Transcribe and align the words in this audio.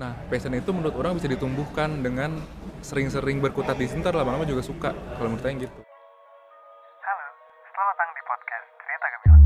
Nah, 0.00 0.16
passion 0.32 0.56
itu 0.56 0.72
menurut 0.72 0.96
orang 0.96 1.20
bisa 1.20 1.28
ditumbuhkan 1.28 2.00
dengan 2.00 2.40
sering-sering 2.80 3.36
berkutat 3.44 3.76
di 3.76 3.84
sini, 3.84 4.00
lama-lama 4.00 4.48
juga 4.48 4.64
suka. 4.64 4.96
Kalau 4.96 5.28
menurut 5.28 5.44
saya 5.44 5.60
gitu. 5.60 5.76
Halo, 7.04 7.26
selamat 7.68 7.92
datang 7.92 8.08
di 8.16 8.22
podcast 8.24 8.64
Cerita 8.80 9.06
Gemilang. 9.12 9.44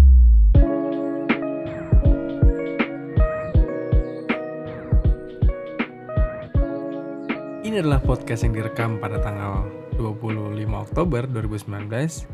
Ini 7.66 7.76
adalah 7.82 7.98
podcast 7.98 8.46
yang 8.46 8.54
direkam 8.54 9.02
pada 9.02 9.18
tanggal 9.18 9.66
25 9.98 10.54
Oktober 10.70 11.26
2019 11.34 12.30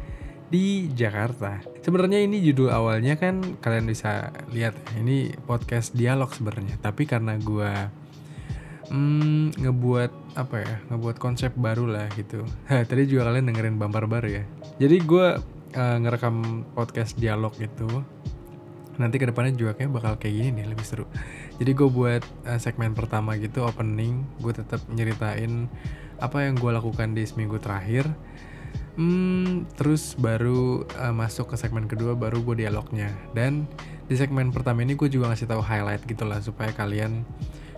di 0.53 0.93
Jakarta. 0.93 1.65
Sebenarnya 1.81 2.21
ini 2.21 2.45
judul 2.45 2.69
awalnya 2.69 3.17
kan 3.17 3.57
kalian 3.65 3.89
bisa 3.89 4.29
lihat 4.53 4.77
ini 5.01 5.33
podcast 5.49 5.97
dialog 5.97 6.29
sebenarnya, 6.37 6.77
tapi 6.85 7.09
karena 7.09 7.41
gua 7.41 7.89
hmm, 8.91 9.57
ngebuat 9.59 10.13
apa 10.37 10.57
ya, 10.61 10.75
ngebuat 10.93 11.17
konsep 11.23 11.55
baru 11.57 11.87
lah 11.87 12.07
gitu. 12.19 12.43
Hah, 12.67 12.85
tadi 12.89 13.07
juga 13.07 13.31
kalian 13.31 13.49
dengerin 13.49 13.79
bumper 13.79 14.05
baru 14.11 14.43
ya. 14.43 14.45
Jadi 14.83 14.97
gua 15.07 15.39
eh, 15.73 15.97
ngerekam 16.03 16.67
podcast 16.75 17.17
dialog 17.17 17.55
itu 17.57 17.89
nanti 19.01 19.17
ke 19.17 19.25
depannya 19.25 19.57
juga 19.57 19.73
kayak 19.73 19.91
bakal 19.97 20.13
kayak 20.21 20.35
gini 20.37 20.61
nih 20.61 20.67
lebih 20.69 20.85
seru 20.85 21.09
jadi 21.59 21.73
gue 21.73 21.89
buat 21.89 22.23
uh, 22.45 22.61
segmen 22.61 22.93
pertama 22.93 23.41
gitu 23.41 23.65
opening 23.65 24.29
gue 24.45 24.53
tetap 24.53 24.85
nyeritain 24.93 25.73
apa 26.21 26.45
yang 26.45 26.53
gue 26.61 26.69
lakukan 26.69 27.17
di 27.17 27.25
seminggu 27.25 27.57
terakhir 27.57 28.05
hmm, 29.01 29.73
terus 29.81 30.13
baru 30.21 30.85
uh, 31.01 31.17
masuk 31.17 31.49
ke 31.49 31.57
segmen 31.57 31.89
kedua 31.89 32.13
baru 32.13 32.45
gue 32.45 32.61
dialognya 32.61 33.09
dan 33.33 33.65
di 34.05 34.21
segmen 34.21 34.53
pertama 34.53 34.85
ini 34.85 34.93
gue 34.93 35.09
juga 35.09 35.33
ngasih 35.33 35.49
tahu 35.49 35.65
highlight 35.65 36.05
gitu 36.05 36.29
lah 36.29 36.45
supaya 36.45 36.69
kalian 36.77 37.25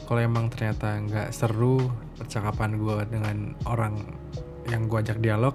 kalau 0.09 0.21
emang 0.21 0.51
ternyata 0.53 0.99
nggak 0.99 1.29
seru 1.35 1.91
percakapan 2.19 2.79
gue 2.79 2.97
dengan 3.09 3.37
orang 3.67 3.99
yang 4.71 4.87
gue 4.87 4.99
ajak 5.03 5.19
dialog 5.19 5.55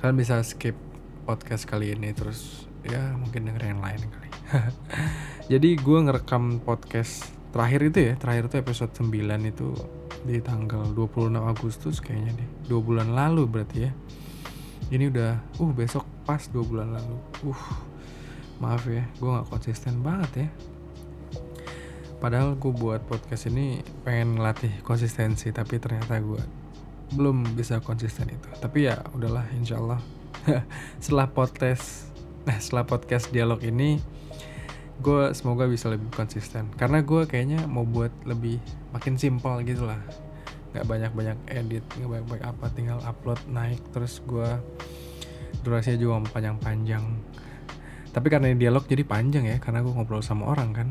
kalian 0.00 0.16
bisa 0.16 0.40
skip 0.46 0.74
podcast 1.28 1.68
kali 1.68 1.92
ini 1.92 2.14
terus 2.16 2.64
ya 2.86 3.12
mungkin 3.18 3.50
dengerin 3.50 3.76
yang 3.76 3.82
lain 3.84 4.00
kali. 4.08 4.30
Jadi 5.52 5.76
gue 5.76 5.98
ngerekam 6.08 6.64
podcast 6.64 7.28
terakhir 7.52 7.80
itu 7.92 7.98
ya 8.00 8.12
terakhir 8.16 8.48
itu 8.48 8.56
episode 8.64 8.92
9 8.96 9.12
itu 9.44 9.68
di 10.24 10.40
tanggal 10.40 10.88
26 10.96 11.36
Agustus 11.36 12.00
kayaknya 12.00 12.32
deh. 12.38 12.48
Dua 12.70 12.80
bulan 12.80 13.12
lalu 13.12 13.44
berarti 13.44 13.78
ya. 13.84 13.92
Ini 14.88 15.12
udah 15.12 15.60
uh 15.60 15.72
besok 15.76 16.08
pas 16.24 16.40
dua 16.48 16.64
bulan 16.64 16.96
lalu. 16.96 17.16
Uh 17.44 17.62
maaf 18.58 18.82
ya 18.90 19.06
gue 19.22 19.28
nggak 19.30 19.48
konsisten 19.54 20.02
banget 20.02 20.30
ya 20.34 20.48
padahal 22.18 22.58
gue 22.58 22.74
buat 22.74 23.02
podcast 23.06 23.50
ini 23.50 23.82
pengen 24.02 24.38
ngelatih 24.38 24.82
konsistensi 24.82 25.54
tapi 25.54 25.78
ternyata 25.78 26.18
gue 26.18 26.42
belum 27.14 27.56
bisa 27.56 27.80
konsisten 27.80 28.28
itu. 28.28 28.48
Tapi 28.58 28.90
ya 28.90 29.00
udahlah 29.14 29.46
insyaallah. 29.54 30.00
Setelah 31.02 31.30
podcast 31.30 32.10
nah 32.48 32.56
setelah 32.56 32.88
podcast 32.88 33.28
dialog 33.28 33.60
ini 33.60 34.00
gue 35.04 35.22
semoga 35.36 35.68
bisa 35.70 35.88
lebih 35.88 36.10
konsisten. 36.12 36.68
Karena 36.74 37.04
gue 37.04 37.28
kayaknya 37.28 37.64
mau 37.70 37.86
buat 37.86 38.10
lebih 38.26 38.58
makin 38.90 39.14
simpel 39.16 39.62
gitu 39.62 39.86
lah. 39.86 40.00
Nggak 40.74 40.84
banyak 40.84 41.12
banyak 41.16 41.38
edit 41.48 41.84
nggak 41.96 42.08
banyak 42.08 42.26
banyak 42.28 42.44
apa 42.44 42.66
tinggal 42.76 42.98
upload 43.04 43.40
naik 43.48 43.80
terus 43.94 44.20
gue 44.26 44.48
durasinya 45.62 45.98
juga 45.98 46.22
panjang 46.28 46.56
panjang 46.60 47.04
tapi 48.12 48.34
karena 48.34 48.50
ini 48.50 48.58
dialog 48.58 48.84
jadi 48.88 49.04
panjang 49.04 49.44
ya 49.46 49.56
karena 49.60 49.84
gue 49.84 49.92
ngobrol 49.92 50.24
sama 50.24 50.48
orang 50.48 50.70
kan 50.72 50.88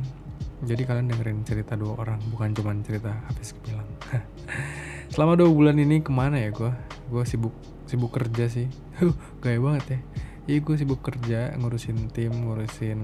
jadi 0.65 0.81
kalian 0.89 1.13
dengerin 1.13 1.45
cerita 1.45 1.77
dua 1.77 2.01
orang 2.01 2.17
bukan 2.33 2.49
cuma 2.57 2.73
cerita 2.81 3.13
habis 3.29 3.53
bilang 3.61 3.85
selama 5.13 5.37
dua 5.37 5.49
bulan 5.53 5.77
ini 5.77 6.01
ke 6.01 6.09
mana 6.09 6.41
ya 6.41 6.49
gue 6.49 6.71
gue 7.13 7.23
sibuk 7.23 7.53
sibuk 7.87 8.11
kerja 8.13 8.51
sih. 8.51 8.67
Huh 8.99 9.15
gaya 9.39 9.57
banget 9.57 9.85
ya. 9.87 9.99
Iya 10.47 10.59
gue 10.63 10.75
sibuk 10.75 11.01
kerja 11.01 11.55
ngurusin 11.55 12.11
tim 12.11 12.31
ngurusin 12.35 12.99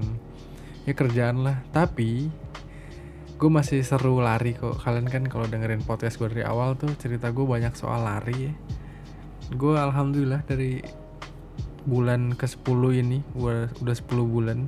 ya 0.84 0.92
kerjaan 0.92 1.42
lah. 1.42 1.64
Tapi 1.72 2.28
gue 3.34 3.50
masih 3.50 3.80
seru 3.82 4.20
lari 4.20 4.54
kok. 4.54 4.78
Kalian 4.84 5.08
kan 5.08 5.24
kalau 5.26 5.48
dengerin 5.48 5.82
podcast 5.82 6.20
gue 6.20 6.28
dari 6.30 6.44
awal 6.44 6.76
tuh 6.76 6.92
cerita 7.00 7.32
gue 7.32 7.42
banyak 7.42 7.72
soal 7.74 8.04
lari 8.04 8.52
ya. 8.52 8.54
Gue 9.56 9.76
alhamdulillah 9.76 10.44
dari 10.44 10.84
bulan 11.84 12.32
ke 12.32 12.48
10 12.48 12.64
ini 13.04 13.20
gue 13.36 13.68
udah 13.68 13.96
10 13.96 14.08
bulan 14.24 14.64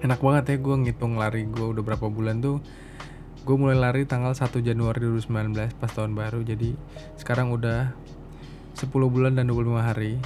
enak 0.00 0.20
banget 0.20 0.44
ya 0.52 0.56
gue 0.60 0.76
ngitung 0.86 1.20
lari 1.20 1.44
gue 1.44 1.66
udah 1.76 1.82
berapa 1.84 2.06
bulan 2.08 2.40
tuh. 2.40 2.58
Gue 3.44 3.56
mulai 3.56 3.76
lari 3.76 4.04
tanggal 4.04 4.36
1 4.36 4.52
Januari 4.60 5.00
2019 5.00 5.80
pas 5.80 5.92
tahun 5.92 6.12
baru. 6.12 6.44
Jadi 6.44 6.76
sekarang 7.16 7.52
udah 7.52 7.92
10 8.76 8.88
bulan 8.90 9.36
dan 9.36 9.48
25 9.48 9.80
hari. 9.80 10.20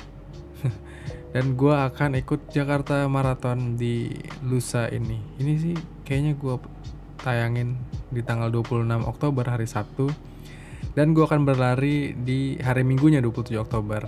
Dan 1.35 1.59
gue 1.59 1.75
akan 1.75 2.15
ikut 2.19 2.51
Jakarta 2.55 3.07
Marathon 3.11 3.75
di 3.75 4.11
lusa 4.47 4.87
ini. 4.91 5.19
Ini 5.43 5.53
sih 5.59 5.77
kayaknya 6.07 6.39
gue 6.39 6.55
tayangin 7.23 7.79
di 8.15 8.23
tanggal 8.23 8.51
26 8.51 8.87
Oktober 9.07 9.45
hari 9.47 9.67
Sabtu. 9.67 10.11
Dan 10.95 11.11
gue 11.11 11.27
akan 11.27 11.43
berlari 11.43 12.15
di 12.15 12.55
hari 12.63 12.87
Minggunya 12.87 13.19
27 13.19 13.59
Oktober 13.59 14.07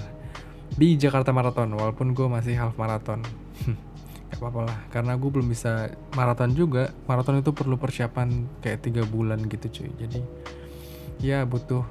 di 0.77 0.98
Jakarta 1.00 1.33
Marathon 1.33 1.72
walaupun 1.72 2.12
gue 2.12 2.28
masih 2.28 2.59
half 2.60 2.77
marathon 2.77 3.25
apa-apa 4.38 4.60
lah 4.69 4.78
karena 4.92 5.12
gue 5.16 5.30
belum 5.32 5.48
bisa 5.48 5.91
maraton 6.12 6.52
juga. 6.52 6.92
Maraton 7.08 7.41
itu 7.41 7.50
perlu 7.56 7.80
persiapan 7.80 8.60
kayak 8.60 8.84
tiga 8.84 9.02
bulan 9.04 9.41
gitu 9.48 9.82
cuy. 9.82 9.91
Jadi 9.97 10.20
ya 11.24 11.48
butuh 11.48 11.82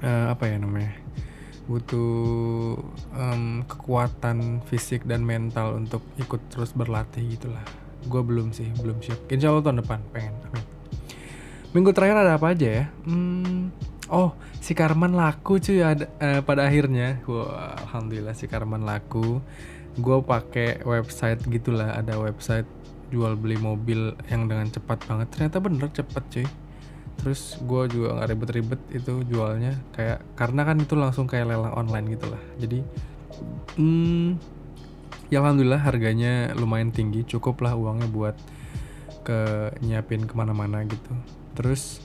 uh, 0.00 0.26
apa 0.32 0.48
ya 0.48 0.56
namanya 0.56 1.04
butuh 1.64 2.76
um, 3.16 3.64
kekuatan 3.64 4.60
fisik 4.68 5.08
dan 5.08 5.24
mental 5.24 5.80
untuk 5.80 6.04
ikut 6.20 6.52
terus 6.52 6.76
berlatih 6.76 7.24
gitulah. 7.24 7.64
Gue 8.04 8.20
belum 8.20 8.52
sih 8.52 8.68
belum 8.84 9.00
siap. 9.00 9.32
Insya 9.32 9.48
Allah 9.48 9.64
tahun 9.64 9.80
depan 9.80 10.00
pengen 10.12 10.36
amin. 10.44 10.64
Minggu 11.72 11.90
terakhir 11.96 12.20
ada 12.20 12.36
apa 12.36 12.52
aja 12.52 12.68
ya? 12.68 12.84
Hmm, 13.08 13.72
oh 14.12 14.36
si 14.60 14.76
Karman 14.76 15.16
laku 15.16 15.56
cuy 15.56 15.80
ada, 15.80 16.04
uh, 16.20 16.40
pada 16.44 16.68
akhirnya. 16.68 17.24
Wah 17.24 17.80
alhamdulillah 17.88 18.36
si 18.36 18.44
Karman 18.44 18.84
laku 18.84 19.40
gue 19.94 20.18
pakai 20.26 20.82
website 20.82 21.42
gitulah 21.46 21.94
ada 21.94 22.18
website 22.18 22.66
jual 23.14 23.38
beli 23.38 23.54
mobil 23.60 24.14
yang 24.26 24.50
dengan 24.50 24.66
cepat 24.66 25.06
banget. 25.06 25.30
Ternyata 25.30 25.56
bener 25.62 25.88
cepet 25.94 26.24
cuy. 26.30 26.46
Terus 27.14 27.56
gue 27.62 27.82
juga 27.94 28.18
nggak 28.18 28.28
ribet-ribet 28.34 28.80
itu 28.90 29.22
jualnya 29.30 29.78
kayak 29.94 30.20
karena 30.34 30.66
kan 30.66 30.76
itu 30.82 30.94
langsung 30.98 31.30
kayak 31.30 31.46
lelang 31.46 31.72
online 31.72 32.10
gitu 32.10 32.26
lah 32.26 32.42
jadi 32.58 32.82
hmm, 33.78 34.36
ya 35.30 35.40
alhamdulillah 35.40 35.80
harganya 35.80 36.52
lumayan 36.58 36.90
tinggi. 36.90 37.22
Cukup 37.24 37.62
lah 37.62 37.78
uangnya 37.78 38.10
buat 38.10 38.36
ke 39.24 39.72
nyiapin 39.80 40.26
ke 40.26 40.34
mana-mana 40.36 40.82
gitu. 40.84 41.12
Terus 41.54 42.02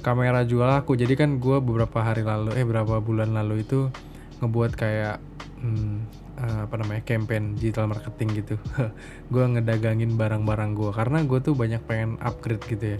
kamera 0.00 0.42
jual 0.48 0.66
aku. 0.66 0.96
Jadi 0.96 1.14
kan 1.14 1.36
gue 1.36 1.60
beberapa 1.60 2.00
hari 2.00 2.24
lalu 2.24 2.56
eh 2.56 2.64
beberapa 2.64 2.98
bulan 2.98 3.36
lalu 3.36 3.62
itu 3.62 3.92
ngebuat 4.40 4.72
kayak 4.74 5.20
hmm, 5.60 5.94
uh, 6.40 6.66
apa 6.66 6.74
namanya 6.80 7.02
campaign 7.04 7.54
digital 7.56 7.86
marketing 7.86 8.42
gitu. 8.44 8.56
Gue 9.32 9.44
ngedagangin 9.46 10.16
barang-barang 10.16 10.72
gue 10.74 10.90
karena 10.90 11.22
gue 11.22 11.38
tuh 11.38 11.54
banyak 11.54 11.82
pengen 11.84 12.16
upgrade 12.24 12.64
gitu 12.66 12.96
ya. 12.96 12.98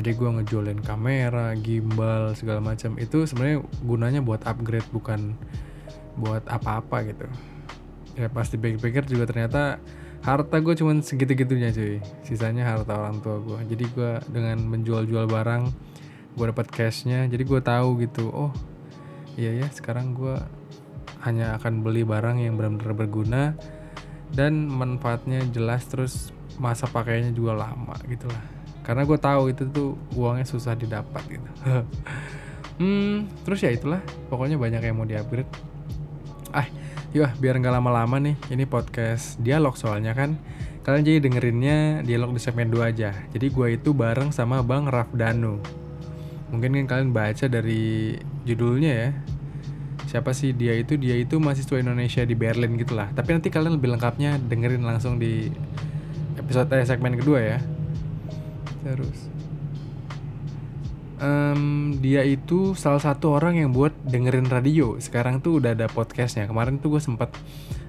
Jadi 0.00 0.10
gue 0.16 0.28
ngejualin 0.40 0.80
kamera 0.80 1.52
gimbal 1.60 2.32
segala 2.34 2.64
macam. 2.64 2.96
Itu 2.96 3.28
sebenarnya 3.28 3.62
gunanya 3.84 4.20
buat 4.24 4.42
upgrade 4.48 4.88
bukan 4.90 5.36
buat 6.16 6.42
apa-apa 6.48 7.04
gitu. 7.12 7.26
Ya 8.16 8.26
pasti 8.32 8.56
pikir-pikir 8.56 9.06
juga 9.06 9.28
ternyata 9.28 9.78
harta 10.20 10.56
gue 10.60 10.74
cuman 10.76 11.04
segitu-gitunya 11.04 11.70
cuy. 11.70 12.00
Sisanya 12.24 12.64
harta 12.64 12.96
orang 12.96 13.20
tua 13.20 13.38
gue 13.44 13.58
jadi 13.68 13.84
gue 13.92 14.12
dengan 14.32 14.58
menjual-jual 14.64 15.28
barang 15.28 15.68
gue 16.34 16.46
dapat 16.48 16.66
cashnya. 16.72 17.28
Jadi 17.28 17.42
gue 17.44 17.60
tahu 17.60 18.00
gitu 18.00 18.32
oh 18.32 18.52
iya 19.38 19.54
ya 19.64 19.68
sekarang 19.70 20.16
gue 20.16 20.36
hanya 21.22 21.56
akan 21.60 21.84
beli 21.84 22.02
barang 22.02 22.40
yang 22.40 22.56
benar-benar 22.56 22.94
berguna 22.96 23.42
dan 24.32 24.70
manfaatnya 24.70 25.42
jelas 25.50 25.84
terus 25.90 26.30
masa 26.56 26.86
pakainya 26.86 27.32
juga 27.34 27.56
lama 27.56 27.96
gitu 28.06 28.28
lah. 28.30 28.44
Karena 28.84 29.04
gue 29.04 29.18
tahu 29.20 29.52
itu 29.52 29.68
tuh 29.68 29.94
uangnya 30.16 30.46
susah 30.48 30.74
didapat 30.74 31.22
gitu. 31.28 31.50
Hmm 32.80 33.28
terus 33.44 33.60
ya 33.60 33.68
itulah. 33.68 34.00
Pokoknya 34.32 34.56
banyak 34.56 34.80
yang 34.80 34.96
mau 34.96 35.04
diupgrade. 35.04 35.52
Ah 36.48 36.64
yuk 37.12 37.28
biar 37.36 37.60
nggak 37.60 37.76
lama-lama 37.76 38.16
nih 38.16 38.40
ini 38.48 38.64
podcast 38.64 39.36
dialog 39.36 39.76
soalnya 39.76 40.16
kan. 40.16 40.40
Kalian 40.80 41.04
jadi 41.04 41.18
dengerinnya 41.20 42.00
dialog 42.00 42.32
di 42.32 42.40
segmen 42.40 42.72
2 42.72 42.80
aja. 42.80 43.12
Jadi 43.36 43.46
gue 43.52 43.76
itu 43.76 43.92
bareng 43.92 44.32
sama 44.32 44.64
bang 44.64 44.88
Rafdano 44.88 45.80
mungkin 46.50 46.74
kan 46.82 46.86
kalian 46.86 47.10
baca 47.14 47.46
dari 47.46 48.18
judulnya 48.42 48.92
ya 48.92 49.10
siapa 50.08 50.32
sih 50.32 50.56
dia 50.56 50.72
itu 50.78 50.96
dia 50.96 51.18
itu 51.18 51.36
mahasiswa 51.36 51.76
Indonesia 51.80 52.22
di 52.24 52.36
Berlin 52.38 52.78
gitulah 52.80 53.12
tapi 53.12 53.36
nanti 53.36 53.52
kalian 53.52 53.76
lebih 53.76 53.96
lengkapnya 53.96 54.40
dengerin 54.40 54.86
langsung 54.86 55.20
di 55.20 55.50
episode 56.38 56.72
eh, 56.72 56.86
segmen 56.86 57.18
kedua 57.18 57.38
ya 57.40 57.58
terus 58.80 59.30
Em, 61.20 62.00
dia 62.00 62.24
itu 62.24 62.72
salah 62.72 62.96
satu 62.96 63.36
orang 63.36 63.60
yang 63.60 63.76
buat 63.76 63.92
dengerin 64.08 64.48
radio. 64.48 64.96
Sekarang 64.96 65.44
tuh 65.44 65.60
udah 65.60 65.76
ada 65.76 65.84
podcastnya. 65.84 66.48
Kemarin 66.48 66.80
tuh 66.80 66.96
gue 66.96 67.02
sempat 67.04 67.28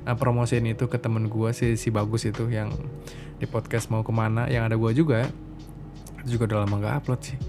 uh, 0.04 0.16
promosiin 0.20 0.68
itu 0.68 0.92
ke 0.92 1.00
temen 1.00 1.32
gue 1.32 1.50
si 1.56 1.80
si 1.80 1.96
bagus 1.96 2.28
itu 2.28 2.52
yang 2.52 2.76
di 3.40 3.48
podcast 3.48 3.88
mau 3.88 4.04
ke 4.04 4.12
mana. 4.12 4.52
Yang 4.52 4.64
ada 4.68 4.76
gue 4.76 4.92
juga. 4.92 5.20
Itu 6.28 6.36
juga 6.36 6.52
udah 6.52 6.60
lama 6.68 6.76
nggak 6.84 6.96
upload 7.00 7.22
sih. 7.24 7.40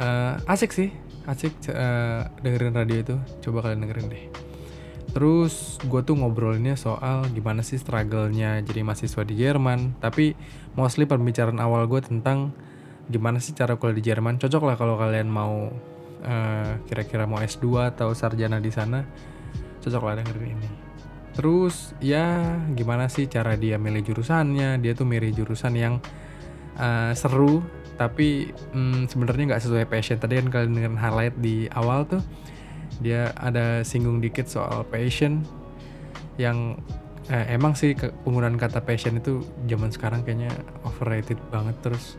Eh, 0.00 0.34
asik 0.48 0.72
sih, 0.72 0.88
asik 1.30 1.54
eh, 1.70 2.26
dengerin 2.42 2.74
radio 2.74 2.96
itu. 2.98 3.16
Coba 3.46 3.70
kalian 3.70 3.86
dengerin 3.86 4.08
deh. 4.10 4.24
Terus 5.10 5.78
gue 5.82 6.00
tuh 6.06 6.14
ngobrolinnya 6.14 6.78
soal 6.78 7.26
gimana 7.34 7.66
sih 7.66 7.78
struggle-nya 7.78 8.62
jadi 8.62 8.82
mahasiswa 8.82 9.22
di 9.26 9.34
Jerman. 9.38 9.98
Tapi 9.98 10.34
mostly 10.74 11.06
pembicaraan 11.06 11.58
awal 11.58 11.86
gue 11.86 12.02
tentang 12.02 12.54
gimana 13.10 13.42
sih 13.42 13.54
cara 13.54 13.74
kuliah 13.74 13.96
di 13.98 14.04
Jerman. 14.06 14.38
Cocok 14.38 14.62
lah 14.62 14.76
kalau 14.78 14.94
kalian 14.98 15.26
mau 15.26 15.70
eh, 16.22 16.78
kira-kira 16.86 17.26
mau 17.26 17.42
S2 17.42 17.94
atau 17.94 18.14
sarjana 18.14 18.62
di 18.62 18.70
sana. 18.70 19.02
Cocok 19.82 20.02
lah 20.02 20.14
dengerin 20.22 20.58
ini. 20.58 20.70
Terus 21.30 21.94
ya 22.02 22.58
gimana 22.74 23.06
sih 23.06 23.26
cara 23.26 23.58
dia 23.58 23.78
milih 23.82 24.02
jurusannya. 24.06 24.78
Dia 24.78 24.92
tuh 24.94 25.06
milih 25.10 25.34
jurusan 25.42 25.74
yang 25.74 25.98
eh, 26.78 27.12
seru 27.18 27.79
tapi 28.00 28.48
mm, 28.72 29.12
sebenarnya 29.12 29.52
nggak 29.52 29.62
sesuai 29.68 29.84
passion. 29.84 30.16
Tadi 30.16 30.40
kan 30.40 30.48
kalian 30.48 30.72
dengerin 30.72 30.96
highlight 30.96 31.36
di 31.36 31.68
awal 31.76 32.08
tuh 32.08 32.24
dia 33.04 33.36
ada 33.36 33.84
singgung 33.84 34.24
dikit 34.24 34.48
soal 34.48 34.88
passion 34.88 35.44
yang 36.40 36.80
eh, 37.28 37.52
emang 37.52 37.76
sih 37.76 37.92
penggunaan 38.24 38.56
kata 38.56 38.80
passion 38.80 39.20
itu 39.20 39.44
zaman 39.68 39.92
sekarang 39.92 40.24
kayaknya 40.24 40.48
overrated 40.88 41.36
banget. 41.52 41.76
Terus 41.84 42.16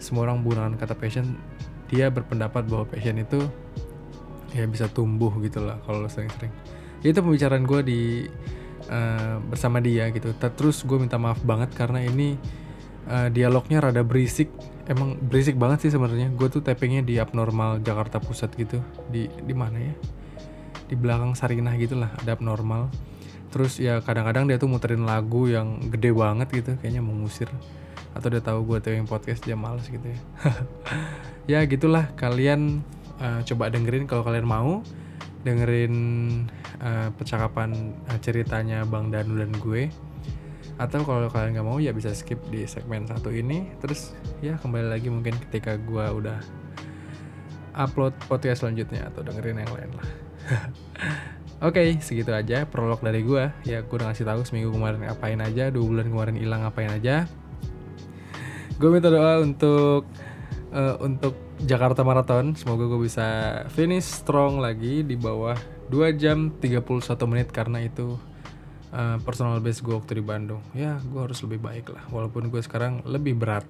semua 0.00 0.24
orang 0.24 0.40
menggunakan 0.40 0.80
kata 0.80 0.96
passion 0.96 1.36
dia 1.92 2.08
berpendapat 2.08 2.64
bahwa 2.64 2.88
passion 2.88 3.20
itu 3.20 3.44
ya 4.56 4.64
bisa 4.64 4.88
tumbuh 4.88 5.28
gitu 5.44 5.60
lah 5.60 5.76
kalau 5.84 6.08
sering-sering. 6.08 6.48
Itu 7.04 7.20
pembicaraan 7.20 7.68
gue 7.68 7.80
di 7.84 8.00
eh, 8.88 9.36
bersama 9.44 9.76
dia 9.84 10.08
gitu. 10.08 10.32
Terus 10.40 10.88
gue 10.88 10.96
minta 10.96 11.20
maaf 11.20 11.44
banget 11.44 11.68
karena 11.76 12.00
ini 12.00 12.40
eh, 13.12 13.28
dialognya 13.28 13.84
rada 13.84 14.00
berisik 14.00 14.71
emang 14.90 15.18
berisik 15.18 15.54
banget 15.58 15.86
sih 15.86 15.90
sebenarnya. 15.94 16.32
Gue 16.34 16.50
tuh 16.50 16.64
tappingnya 16.64 17.02
di 17.04 17.18
abnormal 17.18 17.82
Jakarta 17.82 18.18
Pusat 18.18 18.50
gitu. 18.58 18.78
Di 19.10 19.30
di 19.30 19.54
mana 19.54 19.78
ya? 19.78 19.94
Di 20.90 20.94
belakang 20.98 21.38
Sarinah 21.38 21.74
gitu 21.78 21.98
lah 21.98 22.10
ada 22.18 22.34
abnormal. 22.34 22.90
Terus 23.52 23.76
ya 23.76 24.00
kadang-kadang 24.00 24.48
dia 24.48 24.56
tuh 24.56 24.66
muterin 24.70 25.04
lagu 25.04 25.44
yang 25.44 25.76
gede 25.92 26.10
banget 26.16 26.48
gitu 26.50 26.72
kayaknya 26.80 27.04
mengusir 27.04 27.52
atau 28.12 28.28
dia 28.28 28.44
tahu 28.44 28.64
gue 28.68 28.92
yang 28.92 29.08
podcast 29.08 29.44
dia 29.44 29.56
males 29.56 29.88
gitu 29.88 30.04
ya. 30.04 30.20
Ya 31.42 31.58
gitulah 31.66 32.06
kalian 32.14 32.86
eh, 33.18 33.40
coba 33.42 33.66
dengerin 33.66 34.06
kalau 34.06 34.22
kalian 34.22 34.46
mau. 34.46 34.86
Dengerin 35.42 35.94
eh, 36.78 37.08
percakapan 37.18 37.98
eh, 38.06 38.18
ceritanya 38.22 38.86
Bang 38.86 39.10
Danu 39.10 39.42
dan 39.42 39.50
gue 39.58 39.90
atau 40.82 41.06
kalau 41.06 41.30
kalian 41.30 41.54
nggak 41.54 41.66
mau 41.66 41.78
ya 41.78 41.94
bisa 41.94 42.10
skip 42.10 42.42
di 42.50 42.66
segmen 42.66 43.06
satu 43.06 43.30
ini 43.30 43.70
terus 43.78 44.12
ya 44.42 44.58
kembali 44.58 44.90
lagi 44.90 45.08
mungkin 45.08 45.38
ketika 45.48 45.78
gue 45.78 46.02
udah 46.02 46.38
upload 47.78 48.12
podcast 48.26 48.66
selanjutnya 48.66 49.08
atau 49.08 49.22
dengerin 49.22 49.62
yang 49.62 49.72
lain 49.72 49.90
lah 49.94 50.08
Oke, 51.62 51.94
segitu 52.02 52.34
aja 52.34 52.66
prolog 52.66 52.98
dari 52.98 53.22
gue. 53.22 53.54
Ya, 53.62 53.86
gue 53.86 53.94
udah 53.94 54.10
ngasih 54.10 54.26
tahu 54.26 54.42
seminggu 54.42 54.74
kemarin 54.74 55.06
ngapain 55.06 55.38
aja, 55.38 55.70
dua 55.70 55.86
bulan 55.86 56.10
kemarin 56.10 56.34
hilang 56.34 56.66
ngapain 56.66 56.90
aja. 56.90 57.30
Gue 58.82 58.90
minta 58.90 59.14
doa 59.14 59.38
untuk 59.38 60.10
eh, 60.74 60.96
untuk 60.98 61.38
Jakarta 61.62 62.02
Marathon. 62.02 62.58
Semoga 62.58 62.90
gue 62.90 63.06
bisa 63.06 63.62
finish 63.70 64.10
strong 64.10 64.58
lagi 64.58 65.06
di 65.06 65.14
bawah 65.14 65.54
2 65.86 66.18
jam 66.18 66.50
31 66.58 66.82
menit 67.30 67.54
karena 67.54 67.78
itu 67.86 68.18
eh, 68.92 69.18
personal 69.24 69.58
best 69.58 69.80
gue 69.80 69.96
waktu 69.96 70.20
di 70.20 70.24
Bandung. 70.24 70.62
Ya, 70.76 71.00
gue 71.00 71.20
harus 71.20 71.40
lebih 71.42 71.64
baik 71.64 71.90
lah. 71.90 72.04
Walaupun 72.12 72.52
gue 72.52 72.60
sekarang 72.60 73.00
lebih 73.08 73.34
berat. 73.34 73.64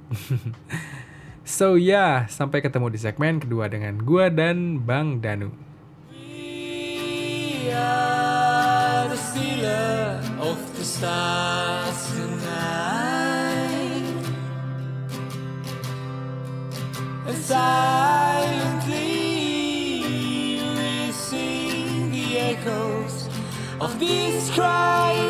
so 1.46 1.78
ya, 1.78 2.26
sampai 2.26 2.60
ketemu 2.60 2.90
di 2.90 2.98
segmen 2.98 3.38
kedua 3.38 3.70
dengan 3.70 4.02
gue 4.02 4.26
dan 4.34 4.82
Bang 4.82 5.22
Danu. 5.22 5.72
Of 23.82 23.99
this 23.99 24.49
crying 24.50 25.21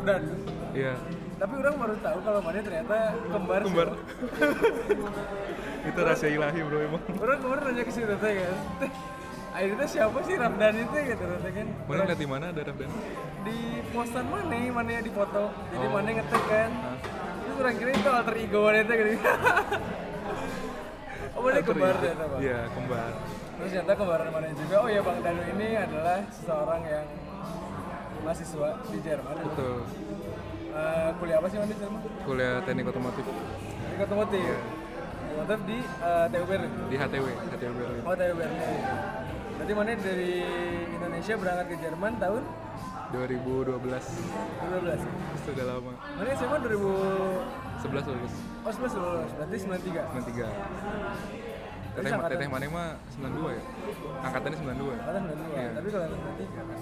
Rafdan. 0.00 0.22
Iya, 0.72 0.94
Tapi 1.36 1.52
orang 1.56 1.74
baru 1.76 1.96
tahu 2.00 2.18
kalau 2.24 2.40
mana 2.40 2.60
ternyata 2.64 2.96
kembar. 3.28 3.60
kembar. 3.64 3.88
itu 5.88 6.00
rahasia 6.00 6.28
ilahi 6.32 6.60
bro 6.64 6.78
emang. 6.80 7.02
Orang 7.20 7.36
kemarin 7.40 7.62
nanya 7.68 7.82
ke 7.84 7.92
situ 7.92 8.14
teh 8.16 8.32
kan. 8.32 8.56
Akhirnya 9.50 9.82
siapa 9.84 10.18
sih 10.24 10.34
Rafdan 10.40 10.74
itu 10.80 10.96
gitu 11.04 11.24
teh 11.36 11.52
kan. 11.52 11.66
Mana 11.84 12.02
lihat 12.08 12.16
di 12.16 12.28
mana 12.28 12.44
ada 12.48 12.62
Rafdan? 12.64 12.88
Di 13.44 13.58
postan 13.92 14.24
mana 14.24 14.56
mana 14.72 14.88
ya 14.88 15.00
di 15.04 15.12
foto. 15.12 15.52
Jadi 15.68 15.84
Oh. 15.84 15.92
mana 15.92 16.08
ngetek 16.16 16.44
kan. 16.48 16.70
Terus 17.44 17.56
orang 17.60 17.76
kira 17.76 17.90
itu 17.92 18.08
alter 18.08 18.36
ego 18.40 18.58
mana 18.64 18.78
itu 18.80 18.92
gitu. 18.96 19.12
oh 21.36 21.40
mana 21.44 21.60
kembar 21.60 21.94
ternyata 22.00 22.24
bang. 22.24 22.40
Iya, 22.40 22.60
kembar. 22.72 23.12
Terus 23.52 23.68
ternyata 23.68 23.92
kembaran 23.96 24.28
mana 24.32 24.48
juga. 24.56 24.76
Oh 24.80 24.88
ya 24.88 25.00
Bang 25.04 25.20
Danu 25.20 25.42
ini 25.44 25.68
adalah 25.76 26.24
seseorang 26.32 26.82
yang 26.88 27.04
mahasiswa 28.20 28.68
di 28.86 28.98
Jerman. 29.00 29.34
Betul. 29.42 29.76
kuliah 31.18 31.36
apa 31.36 31.46
sih 31.46 31.58
Mandi 31.58 31.74
sama? 31.76 31.98
kuliah 32.22 32.62
teknik 32.62 32.86
otomotif 32.86 33.24
Teknik 33.26 34.06
otomotif. 34.06 34.54
Otomotif 35.30 35.60
di 35.64 35.78
uh, 35.98 36.26
TUBR. 36.26 36.60
di 36.86 36.96
HTW 36.96 37.26
HTW 37.50 37.70
Berlin 37.74 38.02
Oh 38.02 38.14
TUBR. 38.14 38.50
Berarti 39.52 39.72
mana 39.74 39.92
dari 39.94 40.32
Indonesia 40.90 41.34
berangkat 41.36 41.66
ke 41.68 41.76
Jerman 41.80 42.12
tahun 42.16 42.42
2012 43.10 43.76
2012. 43.76 45.42
sudah 45.42 45.64
lama 45.66 45.92
Mana 46.14 46.30
SMA 46.32 46.56
2000 46.56 46.80
11 47.82 48.06
lulus 48.06 48.34
Oh 48.60 48.70
11 48.70 48.94
lulus, 48.94 49.30
berarti 49.34 49.56
93 49.58 50.00
93 50.14 50.46
Tapi 51.90 51.98
Teteh, 51.98 52.06
angkatan- 52.08 52.30
teteh 52.32 52.46
mana 52.46 52.64
mah 52.70 52.88
92 53.12 53.50
ya? 53.50 53.62
Angkatannya 54.22 54.56
92 54.56 54.94
Angkatan 54.94 55.20
92, 55.26 55.50
Iya. 55.50 55.70
tapi 55.74 55.88
kalau 55.90 56.06
93 56.06 56.54
kan 56.54 56.78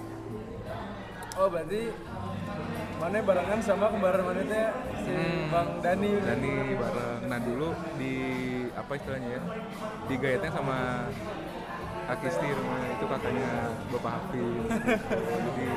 Oh 1.39 1.47
berarti 1.47 1.87
Mana 2.99 3.23
barengan 3.23 3.63
sama 3.63 3.87
kembaran 3.87 4.27
mana 4.27 4.43
teh? 4.43 4.67
Si 5.07 5.15
Bang 5.47 5.79
Dani. 5.79 6.19
Dani 6.19 6.53
bareng. 6.75 7.21
Nah 7.31 7.39
dulu 7.39 7.71
di 7.95 8.15
apa 8.75 8.91
istilahnya 8.99 9.39
ya 9.39 9.41
Digayatnya 10.11 10.51
sama 10.51 11.07
Akisti 12.11 12.43
rumah 12.43 12.83
itu 12.91 13.05
kakaknya 13.07 13.71
Bapak 13.95 14.11
Hafiz 14.19 14.67
Jadi 15.15 15.67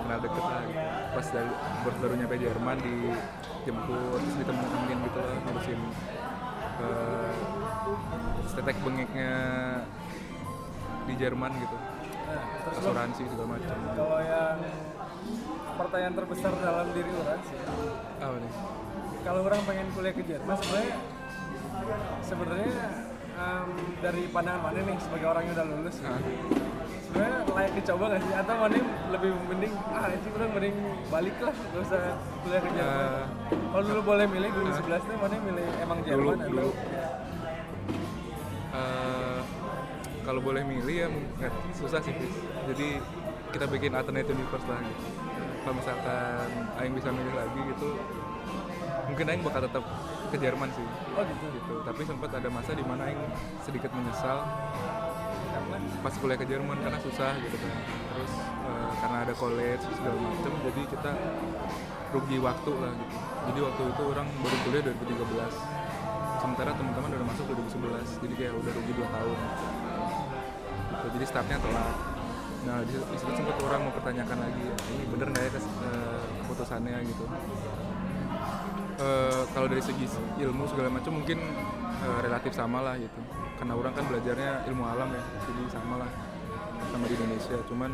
kenal 0.00 0.18
deket 0.24 0.44
lah 0.48 0.64
Pas 1.12 1.26
dari, 1.28 1.52
baru, 1.84 1.96
baru 2.00 2.14
nyampe 2.16 2.36
Jerman 2.40 2.76
dijemput 2.80 4.18
Terus 4.24 4.36
ditemenin 4.40 4.98
gitu 5.04 5.18
lah 5.20 5.36
ngurusin 5.44 5.80
uh, 6.80 7.32
Stetek 8.48 8.76
bengeknya 8.80 9.32
di 11.04 11.14
Jerman 11.20 11.52
gitu 11.60 11.76
asuransi 12.70 13.22
segala 13.28 13.48
macam. 13.58 13.76
Kalau 13.94 14.18
yang 14.20 14.58
pertanyaan 15.74 16.14
terbesar 16.14 16.52
dalam 16.58 16.86
diri 16.94 17.10
orang 17.14 17.40
sih. 17.46 17.58
Apa 18.22 18.36
nih? 18.38 18.52
Kalau 19.24 19.40
orang 19.40 19.60
pengen 19.64 19.86
kuliah 19.96 20.12
ke 20.12 20.22
Jerman 20.22 20.56
sebenarnya 20.60 20.96
sebenarnya 22.20 22.72
em, 23.34 23.68
dari 24.04 24.22
pandangan 24.28 24.60
mana 24.62 24.78
nih 24.84 24.96
sebagai 25.00 25.26
orang 25.32 25.42
yang 25.48 25.54
udah 25.56 25.66
lulus 25.72 25.96
Hah? 26.04 26.20
sebenarnya 27.04 27.38
layak 27.48 27.72
dicoba 27.72 28.04
gak 28.12 28.20
sih? 28.20 28.32
Atau 28.36 28.54
mana 28.60 28.76
lebih 29.10 29.30
mending 29.48 29.72
ah 29.90 30.04
sih 30.12 30.30
orang 30.34 30.50
mending 30.52 30.76
balik 31.08 31.36
lah 31.40 31.54
gak 31.56 31.82
usah 31.88 32.02
kuliah 32.44 32.60
ke 32.60 32.70
Jerman 32.76 32.94
Eh, 32.94 33.22
kalau 33.72 33.84
dulu 33.88 34.00
boleh 34.04 34.26
milih 34.28 34.50
2011 34.52 35.08
nih 35.08 35.16
mana 35.18 35.34
milih 35.40 35.66
emang 35.82 35.98
Jerman 36.04 36.36
atau 36.36 36.48
dulu. 36.52 36.68
Eh, 36.68 37.03
kalau 40.24 40.40
boleh 40.40 40.64
milih 40.64 40.96
ya 41.04 41.08
nggak 41.12 41.52
susah 41.76 42.00
sih 42.00 42.16
Fis. 42.16 42.34
jadi 42.72 42.98
kita 43.54 43.70
bikin 43.70 43.94
alternative 43.94 44.34
universe 44.34 44.66
lah. 44.66 44.82
Kalau 45.62 45.74
misalkan 45.78 46.48
Aing 46.76 46.92
bisa 46.92 47.08
milih 47.14 47.34
lagi 47.38 47.60
gitu 47.70 47.88
mungkin 49.04 49.24
Aing 49.28 49.42
bakal 49.44 49.62
tetap 49.68 49.84
ke 50.32 50.36
Jerman 50.40 50.68
sih. 50.74 50.86
Oh 51.14 51.22
gitu. 51.22 51.46
Gitu. 51.54 51.74
Tapi 51.84 52.02
sempat 52.02 52.30
ada 52.34 52.48
masa 52.50 52.74
di 52.74 52.82
mana 52.82 53.06
Aing 53.06 53.20
sedikit 53.62 53.92
menyesal 53.94 54.42
pas 56.02 56.14
kuliah 56.20 56.36
ke 56.36 56.44
Jerman 56.48 56.76
karena 56.82 56.98
susah 56.98 57.32
gitu 57.40 57.56
kan. 57.56 57.72
Terus 57.84 58.32
eh, 58.42 58.92
karena 58.98 59.18
ada 59.28 59.34
college 59.36 59.84
segala 59.92 60.18
macem 60.18 60.52
jadi 60.66 60.82
kita 60.88 61.12
rugi 62.16 62.38
waktu 62.40 62.72
lah 62.74 62.92
gitu. 62.96 63.16
Jadi 63.52 63.58
waktu 63.60 63.82
itu 63.92 64.02
orang 64.02 64.28
baru 64.40 64.56
kuliah 64.66 64.82
2013 64.88 65.84
sementara 66.44 66.76
teman-teman 66.76 67.08
udah 67.08 67.28
masuk 67.32 67.44
2011 67.56 68.20
jadi 68.20 68.34
kayak 68.36 68.52
udah 68.52 68.72
rugi 68.76 68.92
2 68.98 69.16
tahun. 69.16 69.36
gitu. 69.38 69.93
Jadi 71.14 71.24
startnya 71.26 71.58
telat. 71.60 71.96
Nah 72.64 72.80
di, 72.86 72.96
situ 72.96 73.32
sempat 73.36 73.56
orang 73.60 73.80
mempertanyakan 73.92 74.38
lagi 74.40 74.64
ini 74.94 75.04
bener 75.12 75.26
nggak 75.32 75.44
ya 75.44 75.50
kes- 75.52 75.76
eh, 75.84 76.20
keputusannya? 76.44 76.96
Gitu. 77.04 77.24
Eh, 78.94 79.42
kalau 79.50 79.66
dari 79.66 79.82
segi 79.82 80.06
ilmu 80.38 80.64
segala 80.70 80.88
macam 80.88 81.12
mungkin 81.18 81.38
eh, 82.00 82.18
relatif 82.24 82.52
sama 82.54 82.80
lah 82.80 82.94
gitu. 82.96 83.20
Karena 83.60 83.72
orang 83.78 83.92
kan 83.94 84.04
belajarnya 84.08 84.66
ilmu 84.70 84.84
alam 84.86 85.08
ya 85.12 85.22
jadi 85.44 85.62
sama 85.70 85.94
lah 86.04 86.10
sama 86.88 87.04
di 87.10 87.14
Indonesia. 87.18 87.56
Cuman 87.68 87.90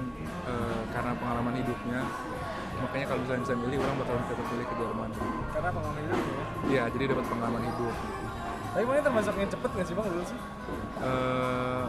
eh, 0.46 0.82
karena 0.94 1.12
pengalaman 1.18 1.54
hidupnya 1.58 2.00
makanya 2.80 3.12
kalau 3.12 3.20
misalnya 3.20 3.42
bisa 3.44 3.54
milih 3.60 3.78
orang 3.84 3.96
bakal 4.00 4.14
tetap 4.24 4.46
pilih 4.48 4.66
ke 4.66 4.74
Jerman. 4.80 5.10
Karena 5.52 5.68
pengalaman 5.68 6.00
hidup 6.00 6.20
ya? 6.24 6.44
Iya 6.70 6.82
jadi 6.94 7.04
dapat 7.12 7.24
pengalaman 7.28 7.62
hidup. 7.66 7.94
Gitu. 7.94 8.18
tapi 8.70 8.86
mana 8.86 9.02
termasuk 9.02 9.34
yang 9.34 9.50
cepet 9.50 9.70
gak 9.74 9.82
sih 9.90 9.94
bang 9.98 10.06
dulu 10.06 10.24
sih? 10.30 10.38
Eh, 11.02 11.84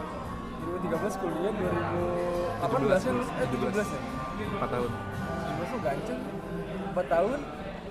2013 0.62 1.22
kuliah 1.22 1.52
2018 1.52 3.06
kan? 3.06 3.12
Lulus 3.14 3.28
eh 3.34 3.48
17 3.50 3.94
ya? 3.94 4.00
4 4.62 4.74
tahun. 4.74 4.90
17 4.90 5.72
tuh 5.72 5.80
ganceng. 5.82 6.20
4 6.92 7.14
tahun? 7.14 7.38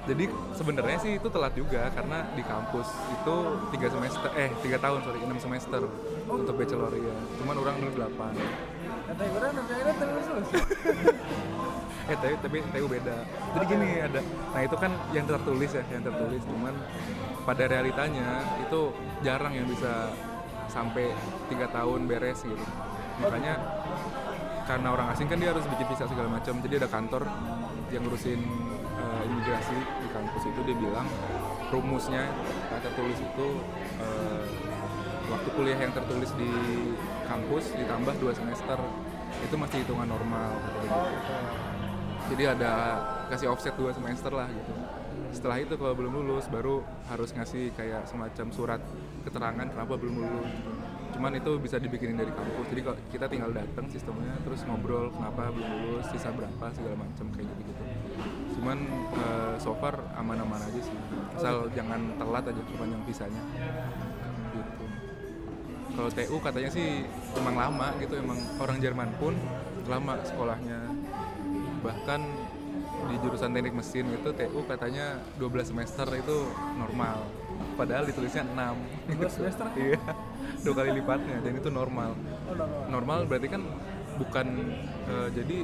Jadi 0.02 0.26
sebenarnya 0.58 0.98
sih 0.98 1.12
itu 1.22 1.28
telat 1.30 1.54
juga 1.54 1.86
karena 1.94 2.26
di 2.34 2.42
kampus 2.42 2.90
itu 2.90 3.36
tiga 3.70 3.88
semester 3.94 4.30
eh 4.34 4.50
tiga 4.66 4.82
tahun 4.82 5.00
sorry 5.06 5.20
enam 5.22 5.38
semester 5.38 5.82
untuk 6.26 6.58
bachelor 6.58 6.90
ya 6.98 7.16
cuman 7.38 7.56
orang 7.62 7.76
dulu 7.86 7.92
delapan. 8.02 8.34
Kata 9.06 9.22
gue 9.30 9.40
kan 9.40 9.52
nanti 9.54 9.72
akhirnya 9.78 9.96
terus. 10.02 10.26
Eh 12.10 12.18
tapi 12.18 12.34
tapi 12.42 12.58
TU 12.66 12.88
beda. 12.90 13.18
Jadi 13.54 13.66
gini 13.70 13.90
ada 14.02 14.20
nah 14.26 14.62
itu 14.66 14.74
kan 14.74 14.92
yang 15.14 15.26
tertulis 15.30 15.70
ya 15.70 15.84
yang 15.94 16.02
tertulis. 16.02 16.42
Cuman 16.50 16.74
pada 17.46 17.64
realitanya 17.70 18.42
itu 18.58 18.90
jarang 19.22 19.54
yang 19.54 19.70
bisa 19.70 20.10
sampai 20.72 21.12
tiga 21.52 21.68
tahun 21.68 22.08
beres 22.08 22.48
gitu. 22.48 22.66
Makanya 23.20 23.60
karena 24.64 24.88
orang 24.96 25.08
asing 25.12 25.28
kan 25.28 25.36
dia 25.36 25.52
harus 25.52 25.68
bikin 25.68 25.84
visa 25.92 26.08
segala 26.08 26.32
macam 26.32 26.64
jadi 26.64 26.80
ada 26.80 26.88
kantor 26.88 27.28
yang 27.92 28.08
ngurusin 28.08 28.40
eh, 28.96 29.22
imigrasi 29.28 29.76
di 29.76 30.08
kampus 30.16 30.44
itu 30.48 30.60
dia 30.64 30.76
bilang 30.80 31.08
rumusnya 31.76 32.32
yang 32.72 32.80
tertulis 32.80 33.20
itu 33.20 33.48
eh, 34.00 34.44
waktu 35.28 35.50
kuliah 35.60 35.80
yang 35.80 35.92
tertulis 35.92 36.32
di 36.40 36.52
kampus 37.28 37.76
ditambah 37.76 38.16
dua 38.24 38.32
semester 38.32 38.80
itu 39.44 39.56
masih 39.60 39.84
hitungan 39.84 40.08
normal 40.08 40.56
gitu. 40.56 40.88
Jadi 42.32 42.44
ada 42.48 42.72
kasih 43.28 43.52
offset 43.52 43.76
dua 43.76 43.92
semester 43.92 44.32
lah 44.32 44.48
gitu 44.48 44.72
setelah 45.32 45.58
itu 45.64 45.74
kalau 45.80 45.96
belum 45.96 46.28
lulus 46.28 46.48
baru 46.52 46.84
harus 47.08 47.32
ngasih 47.32 47.72
kayak 47.76 48.08
semacam 48.08 48.48
surat 48.52 48.82
keterangan 49.24 49.68
kenapa 49.68 49.94
belum 49.96 50.16
lulus 50.22 50.52
cuman 51.12 51.36
itu 51.36 51.52
bisa 51.60 51.76
dibikinin 51.76 52.16
dari 52.16 52.32
kampus. 52.32 52.72
Jadi 52.72 52.82
kalau 52.88 52.98
kita 53.12 53.26
tinggal 53.28 53.52
datang 53.52 53.86
sistemnya 53.92 54.32
terus 54.48 54.64
ngobrol 54.64 55.12
kenapa 55.12 55.52
belum 55.52 55.72
lulus 55.84 56.08
sisa 56.08 56.32
berapa 56.32 56.66
segala 56.72 56.96
macam 56.96 57.26
kayak 57.36 57.46
gitu 57.52 57.62
gitu 57.68 57.84
cuman 58.62 58.78
eh, 59.18 59.56
so 59.58 59.74
far 59.82 59.98
aman-aman 60.14 60.62
aja 60.62 60.82
sih. 60.86 60.98
Asal 61.34 61.66
jangan 61.74 62.14
telat 62.22 62.46
aja 62.46 62.62
sepanjang 62.62 63.02
visanya 63.10 63.42
gitu. 64.54 64.86
Kalau 65.98 66.10
TU 66.14 66.38
katanya 66.38 66.70
sih 66.70 67.04
emang 67.36 67.56
lama 67.58 67.88
gitu 67.98 68.14
emang 68.22 68.38
orang 68.62 68.78
Jerman 68.78 69.10
pun 69.18 69.34
lama 69.90 70.22
sekolahnya. 70.22 70.94
Bahkan 71.82 72.22
di 73.10 73.16
jurusan 73.22 73.50
teknik 73.56 73.74
mesin 73.74 74.06
itu 74.14 74.30
TU 74.34 74.60
katanya 74.68 75.18
12 75.40 75.72
semester 75.74 76.08
itu 76.14 76.38
normal. 76.78 77.26
Padahal 77.78 78.04
ditulisnya 78.06 78.46
6 78.46 79.18
12 79.18 79.38
semester? 79.38 79.66
iya 79.82 80.02
dua 80.62 80.74
kali 80.78 80.90
lipatnya 81.02 81.38
dan 81.42 81.54
itu 81.58 81.70
normal. 81.74 82.12
Oh 82.50 82.54
normal. 82.54 82.80
Normal 82.90 83.20
berarti 83.26 83.48
kan 83.50 83.62
bukan 84.20 84.48
eh, 85.10 85.28
jadi 85.34 85.58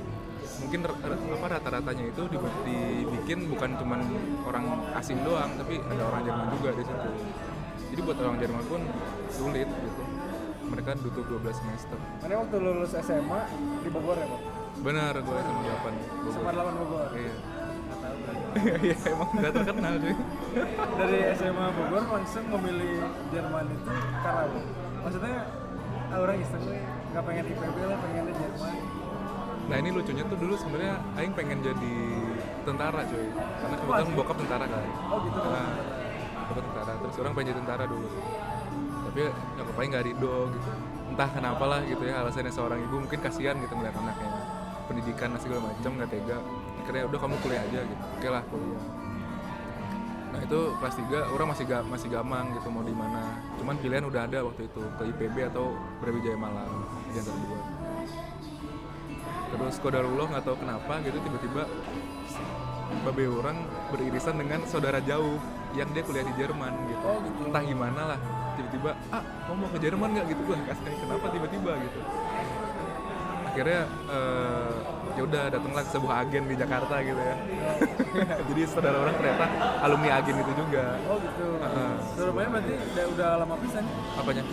mungkin 0.64 0.80
apa 0.88 1.46
rata-ratanya 1.60 2.06
itu 2.10 2.24
dibikin 2.66 3.46
bukan 3.52 3.78
cuman 3.78 4.00
orang 4.48 4.66
asing 4.98 5.20
doang 5.22 5.54
tapi 5.60 5.78
ada 5.78 6.04
orang 6.08 6.22
Jerman 6.26 6.48
juga 6.58 6.70
di 6.74 6.84
situ. 6.86 7.10
Jadi 7.94 8.02
buat 8.04 8.18
orang 8.20 8.38
Jerman 8.42 8.64
pun 8.66 8.82
sulit 9.30 9.70
gitu. 9.70 10.04
Mereka 10.68 11.00
butuh 11.00 11.24
12 11.40 11.62
semester. 11.64 11.98
Mana 12.20 12.44
waktu 12.44 12.56
lulus 12.60 12.92
SMA 12.92 13.42
di 13.86 13.90
Bogor 13.94 14.20
ya 14.20 14.28
pak 14.28 14.57
benar 14.86 15.14
gue 15.18 15.40
sama 15.42 15.62
8 15.66 16.32
SMA 16.34 16.52
8 16.54 16.80
Bogor. 16.82 17.10
Iya. 17.18 17.36
Iya 18.88 18.96
emang 19.14 19.30
gak 19.38 19.54
terkenal 19.54 19.94
cuy. 20.02 20.16
Dari 20.98 21.18
SMA 21.38 21.68
Bogor 21.78 22.04
langsung 22.10 22.46
memilih 22.50 23.06
Jerman 23.30 23.66
itu 23.70 23.94
karena 24.26 24.44
maksudnya 25.06 25.36
ah, 26.10 26.18
orang 26.18 26.36
gue 26.42 26.80
nggak 27.08 27.24
pengen 27.24 27.46
IPB 27.54 27.78
lah 27.86 27.98
pengennya 28.02 28.34
Jerman. 28.34 28.76
Nah 29.68 29.76
ini 29.84 29.90
lucunya 29.92 30.24
tuh 30.24 30.38
dulu 30.40 30.54
sebenarnya 30.56 30.96
Aing 31.20 31.34
pengen 31.36 31.60
jadi 31.60 31.96
tentara 32.64 33.02
cuy. 33.04 33.28
Karena 33.36 33.76
kebetulan 33.78 34.16
bokap 34.16 34.38
tentara 34.40 34.66
kan. 34.66 34.84
Oh 35.12 35.20
gitu. 35.28 35.40
Nah, 35.44 35.70
bokap 36.50 36.66
tentara. 36.72 36.92
Terus 37.04 37.16
orang 37.20 37.34
pengen 37.36 37.48
jadi 37.52 37.60
tentara 37.62 37.84
dulu. 37.86 38.10
Tapi 39.12 39.22
nyokap 39.60 39.76
Aing 39.76 39.92
nggak 39.92 40.06
ridho 40.08 40.38
gitu. 40.56 40.72
Entah 41.08 41.30
kenapa 41.32 41.64
lah 41.68 41.80
gitu 41.84 42.04
ya 42.04 42.16
alasannya 42.24 42.52
seorang 42.52 42.80
ibu 42.84 42.96
mungkin 43.04 43.20
kasihan 43.20 43.56
gitu 43.60 43.74
ngeliat 43.76 43.96
anaknya 43.96 44.47
pendidikan 44.98 45.30
segala 45.38 45.70
macam 45.70 45.94
nggak 45.94 46.10
tega 46.10 46.38
akhirnya 46.82 47.04
udah 47.06 47.20
kamu 47.22 47.36
kuliah 47.46 47.62
aja 47.62 47.80
gitu 47.86 48.04
oke 48.18 48.28
lah 48.34 48.44
kuliah 48.50 48.84
nah 50.34 50.40
itu 50.42 50.60
kelas 50.82 50.96
3 51.06 51.34
orang 51.38 51.48
masih 51.54 51.66
ga, 51.70 51.80
masih 51.86 52.10
gamang 52.10 52.46
gitu 52.58 52.68
mau 52.74 52.82
di 52.82 52.98
mana 52.98 53.22
cuman 53.62 53.78
pilihan 53.78 54.10
udah 54.10 54.26
ada 54.26 54.42
waktu 54.42 54.66
itu 54.66 54.82
ke 54.98 55.04
IPB 55.14 55.54
atau 55.54 55.78
Brawijaya 56.02 56.34
Malang 56.34 56.74
di 57.14 57.18
antara 57.22 57.38
dua 57.46 57.60
terus 59.54 59.76
kodarullah 59.78 60.26
nggak 60.34 60.44
tahu 60.50 60.58
kenapa 60.58 60.94
gitu 61.06 61.18
tiba-tiba 61.22 61.64
babe 63.06 63.30
orang 63.30 63.58
beririsan 63.94 64.42
dengan 64.42 64.66
saudara 64.66 64.98
jauh 65.06 65.38
yang 65.78 65.94
dia 65.94 66.02
kuliah 66.02 66.24
di 66.24 66.34
Jerman 66.40 66.72
gitu. 66.88 67.04
Oh, 67.04 67.20
gitu. 67.20 67.52
Entah 67.52 67.60
gimana 67.60 68.16
lah, 68.16 68.20
tiba-tiba 68.56 68.96
ah 69.12 69.20
kamu 69.46 69.58
mau 69.60 69.70
ke 69.76 69.80
Jerman 69.84 70.10
nggak 70.16 70.26
gitu 70.32 70.42
gua 70.48 70.56
kasih 70.72 70.96
kenapa 70.96 71.26
tiba-tiba 71.36 71.72
gitu. 71.84 72.00
Akhirnya 73.58 73.90
eh, 73.90 74.74
ya 75.18 75.22
udah 75.26 75.44
datanglah 75.50 75.82
ke 75.82 75.90
sebuah 75.90 76.14
agen 76.22 76.46
di 76.46 76.56
Jakarta 76.62 77.02
gitu 77.02 77.18
ya. 77.18 77.36
Jadi 78.54 78.62
saudara 78.70 79.02
orang 79.02 79.18
ternyata 79.18 79.46
alumni 79.82 80.10
agen 80.14 80.36
itu 80.46 80.52
juga. 80.62 80.86
Oh 81.10 81.18
gitu. 81.18 81.48
Heeh. 81.58 81.94
Surabaya 82.14 82.48
berarti 82.54 82.74
udah, 82.78 83.06
udah 83.18 83.30
lama 83.42 83.56
pisan. 83.58 83.82
Apanya? 84.14 84.44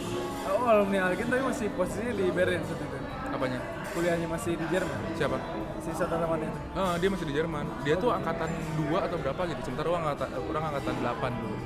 Oh 0.48 0.64
alumni 0.64 0.98
Algen 1.04 1.26
tapi 1.28 1.42
masih 1.44 1.68
posisinya 1.76 2.12
di 2.16 2.24
Berlin 2.32 2.64
saat 2.64 2.80
itu. 2.80 2.96
Apanya? 3.28 3.58
Kuliahnya 3.92 4.24
masih 4.24 4.52
di 4.56 4.66
Jerman. 4.72 4.98
Siapa? 5.20 5.36
Si 5.84 5.90
saudara 5.92 6.24
mana 6.24 6.48
itu? 6.48 6.58
Ah, 6.72 6.96
dia 6.96 7.08
masih 7.12 7.26
di 7.28 7.34
Jerman. 7.36 7.64
Dia 7.84 8.00
tuh 8.00 8.08
angkatan 8.08 8.48
2 8.88 9.04
atau 9.04 9.16
berapa 9.20 9.40
gitu. 9.52 9.60
Sementara 9.68 9.92
orang 9.92 10.02
angkatan, 10.08 10.28
orang 10.48 10.62
angkatan 10.72 10.94
8 10.96 11.44
dulu. 11.44 11.56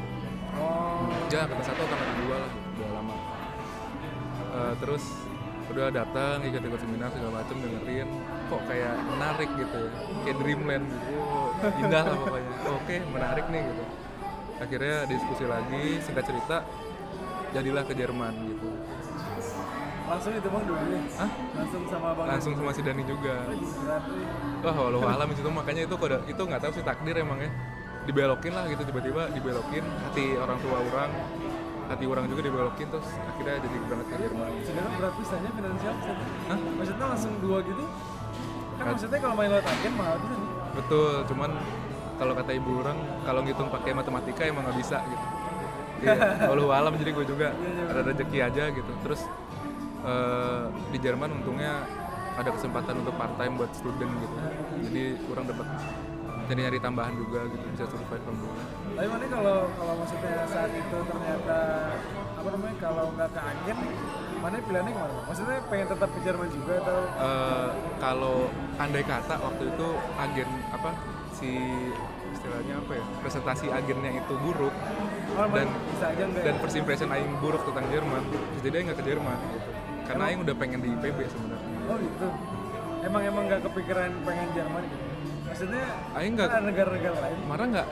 Oh. 0.59 1.07
Ya, 1.31 1.47
angkatan 1.47 1.65
1 1.71 1.71
atau 1.71 1.87
angkatan 1.87 2.17
2 2.19 2.35
lah, 2.35 2.51
udah 2.51 2.89
lama. 2.99 3.15
Eh, 4.59 4.75
terus 4.83 5.28
udah 5.69 5.87
datang 5.93 6.41
ikut-ikut 6.45 6.81
seminar 6.81 7.09
segala 7.13 7.45
macem 7.45 7.57
dengerin. 7.61 8.09
Kok 8.49 8.63
kayak 8.65 8.95
menarik 9.13 9.51
gitu 9.57 9.79
ya. 9.79 9.91
Kayak 10.25 10.37
dreamland 10.41 10.85
gitu. 10.89 11.13
Indah 11.85 12.03
lah 12.09 12.17
pokoknya. 12.17 12.53
Oke 12.73 12.97
menarik 13.13 13.47
nih 13.53 13.63
gitu. 13.69 13.85
Akhirnya 14.59 14.97
diskusi 15.07 15.45
lagi 15.47 15.85
singkat 16.03 16.25
cerita 16.27 16.57
jadilah 17.55 17.85
ke 17.87 17.95
Jerman 17.95 18.35
gitu. 18.49 18.71
Langsung 20.09 20.33
itu 20.33 20.49
bang 20.49 20.65
dulu 20.65 20.85
ya? 20.89 21.01
Hah? 21.21 21.31
Langsung 21.53 21.83
sama 21.85 22.09
bang. 22.17 22.27
langsung 22.33 22.53
sama 22.57 22.71
si 22.73 22.81
Dani 22.81 23.05
juga. 23.05 23.45
Wah 24.65 24.75
walau 24.75 25.05
alam 25.05 25.29
itu. 25.29 25.45
Makanya 25.45 25.85
itu 25.85 25.95
kode 26.01 26.17
itu 26.25 26.43
nggak 26.43 26.61
tahu 26.65 26.73
sih 26.81 26.85
takdir 26.85 27.21
emang 27.21 27.45
ya. 27.45 27.51
Dibelokin 28.09 28.57
lah 28.57 28.65
gitu 28.73 28.83
tiba-tiba 28.89 29.29
dibelokin. 29.37 29.85
Hati 29.85 30.33
orang 30.41 30.59
tua 30.65 30.81
orang 30.81 31.11
hati 31.89 32.05
orang 32.05 32.25
juga 32.27 32.41
dibelokin 32.43 32.87
terus 32.87 33.09
akhirnya 33.19 33.57
jadi 33.59 33.77
berangkat 33.83 34.07
ke 34.07 34.17
Jerman 34.21 34.47
Sebenarnya 34.61 34.93
berat 34.95 35.15
pisannya 35.17 35.51
finansial. 35.51 35.95
Hah? 36.47 36.59
Maksudnya 36.77 37.07
langsung 37.09 37.33
dua 37.39 37.59
gitu? 37.63 37.83
Kan 37.83 38.77
Kan- 38.79 38.89
maksudnya 38.93 39.19
kalau 39.19 39.35
main 39.35 39.49
lewat 39.49 39.67
agen 39.67 39.93
mahal 39.95 40.17
pisan. 40.19 40.41
betul 40.69 41.11
cuman 41.27 41.51
kalau 42.15 42.33
kata 42.33 42.51
ibu 42.53 42.71
orang 42.79 42.95
kalau 43.21 43.41
ngitung 43.43 43.67
pakai 43.69 43.91
matematika 43.91 44.43
emang 44.45 44.63
nggak 44.63 44.79
bisa 44.79 45.03
gitu 45.03 45.27
Iya, 45.99 46.15
walau 46.51 46.71
alam 46.71 46.95
jadi 46.95 47.11
gue 47.11 47.27
juga 47.27 47.51
ada 47.85 48.01
rezeki 48.05 48.39
aja 48.39 48.71
gitu 48.71 48.93
terus 49.03 49.27
eh, 50.01 50.63
di 50.89 50.99
Jerman 50.99 51.35
untungnya 51.35 51.83
ada 52.33 52.47
kesempatan 52.49 53.03
untuk 53.03 53.11
part 53.13 53.35
time 53.35 53.59
buat 53.59 53.73
student 53.73 54.13
gitu 54.15 54.37
jadi 54.85 55.03
orang 55.27 55.45
dapat 55.49 55.67
jadi 56.49 56.61
nyari 56.65 56.79
tambahan 56.81 57.15
juga 57.15 57.45
gitu 57.47 57.65
bisa 57.69 57.85
survive 57.87 58.09
alhamdulillah 58.19 58.67
Tapi 58.89 59.07
mana 59.07 59.25
kalau 59.29 59.57
kalau 59.71 59.95
maksudnya 60.01 60.33
saat 60.49 60.73
itu 60.73 60.97
ternyata 61.05 61.59
apa 62.35 62.49
namanya 62.49 62.77
kalau 62.79 63.05
nggak 63.13 63.31
ke 63.31 63.41
agen, 63.41 63.79
mana 64.39 64.55
pilihannya 64.59 64.93
ke 64.95 65.01
mana? 65.01 65.15
Maksudnya 65.27 65.57
pengen 65.67 65.87
tetap 65.87 66.09
ke 66.09 66.21
Jerman 66.23 66.49
juga 66.49 66.73
atau? 66.79 66.99
Eh, 67.05 67.69
kalau 67.99 68.37
andai 68.75 69.05
kata 69.05 69.35
waktu 69.39 69.65
itu 69.69 69.87
agen 70.17 70.49
apa 70.71 70.91
si 71.31 71.51
istilahnya 72.29 72.75
apa 72.79 72.93
ya 72.95 73.05
presentasi 73.21 73.67
agennya 73.69 74.11
itu 74.17 74.35
buruk 74.39 74.75
Oh, 75.39 75.47
dan 75.55 75.71
bisa 75.87 76.11
aja 76.11 76.25
enggak? 76.25 76.43
dan 76.43 76.55
first 76.59 76.75
impression 76.75 77.09
Aing 77.09 77.31
buruk 77.39 77.63
tentang 77.63 77.87
Jerman 77.89 78.23
jadi 78.59 78.75
Aing 78.75 78.87
nggak 78.91 78.99
ke 78.99 79.07
Jerman 79.07 79.39
gitu 79.55 79.71
karena 80.03 80.23
Aing 80.27 80.41
udah 80.43 80.55
pengen 80.57 80.81
di 80.81 80.89
IPB 80.91 81.19
sebenarnya 81.27 81.71
Oh 81.87 81.97
gitu. 81.97 82.29
Emang 83.01 83.23
emang 83.23 83.43
nggak 83.47 83.61
kepikiran 83.65 84.11
pengen 84.27 84.49
Jerman 84.53 84.83
gitu? 84.85 85.08
Maksudnya 85.49 85.85
Aing 86.15 86.33
nggak 86.37 86.49
negara-negara 86.63 87.17
lain. 87.25 87.39
marah 87.49 87.67
nggak? 87.67 87.89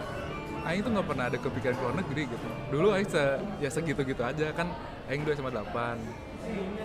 Aing 0.66 0.80
tuh 0.82 0.90
nggak 0.92 1.06
pernah 1.06 1.24
ada 1.30 1.38
kepikiran 1.38 1.74
ke 1.78 1.82
luar 1.82 1.96
negeri 2.02 2.22
gitu. 2.26 2.48
Dulu 2.74 2.88
Aing 2.92 3.08
se 3.08 3.22
ya 3.62 3.70
segitu 3.70 4.00
gitu 4.02 4.22
aja. 4.22 4.46
Kan 4.52 4.68
Aing 5.06 5.22
dua 5.22 5.34
SMA 5.38 5.50
8 5.54 5.98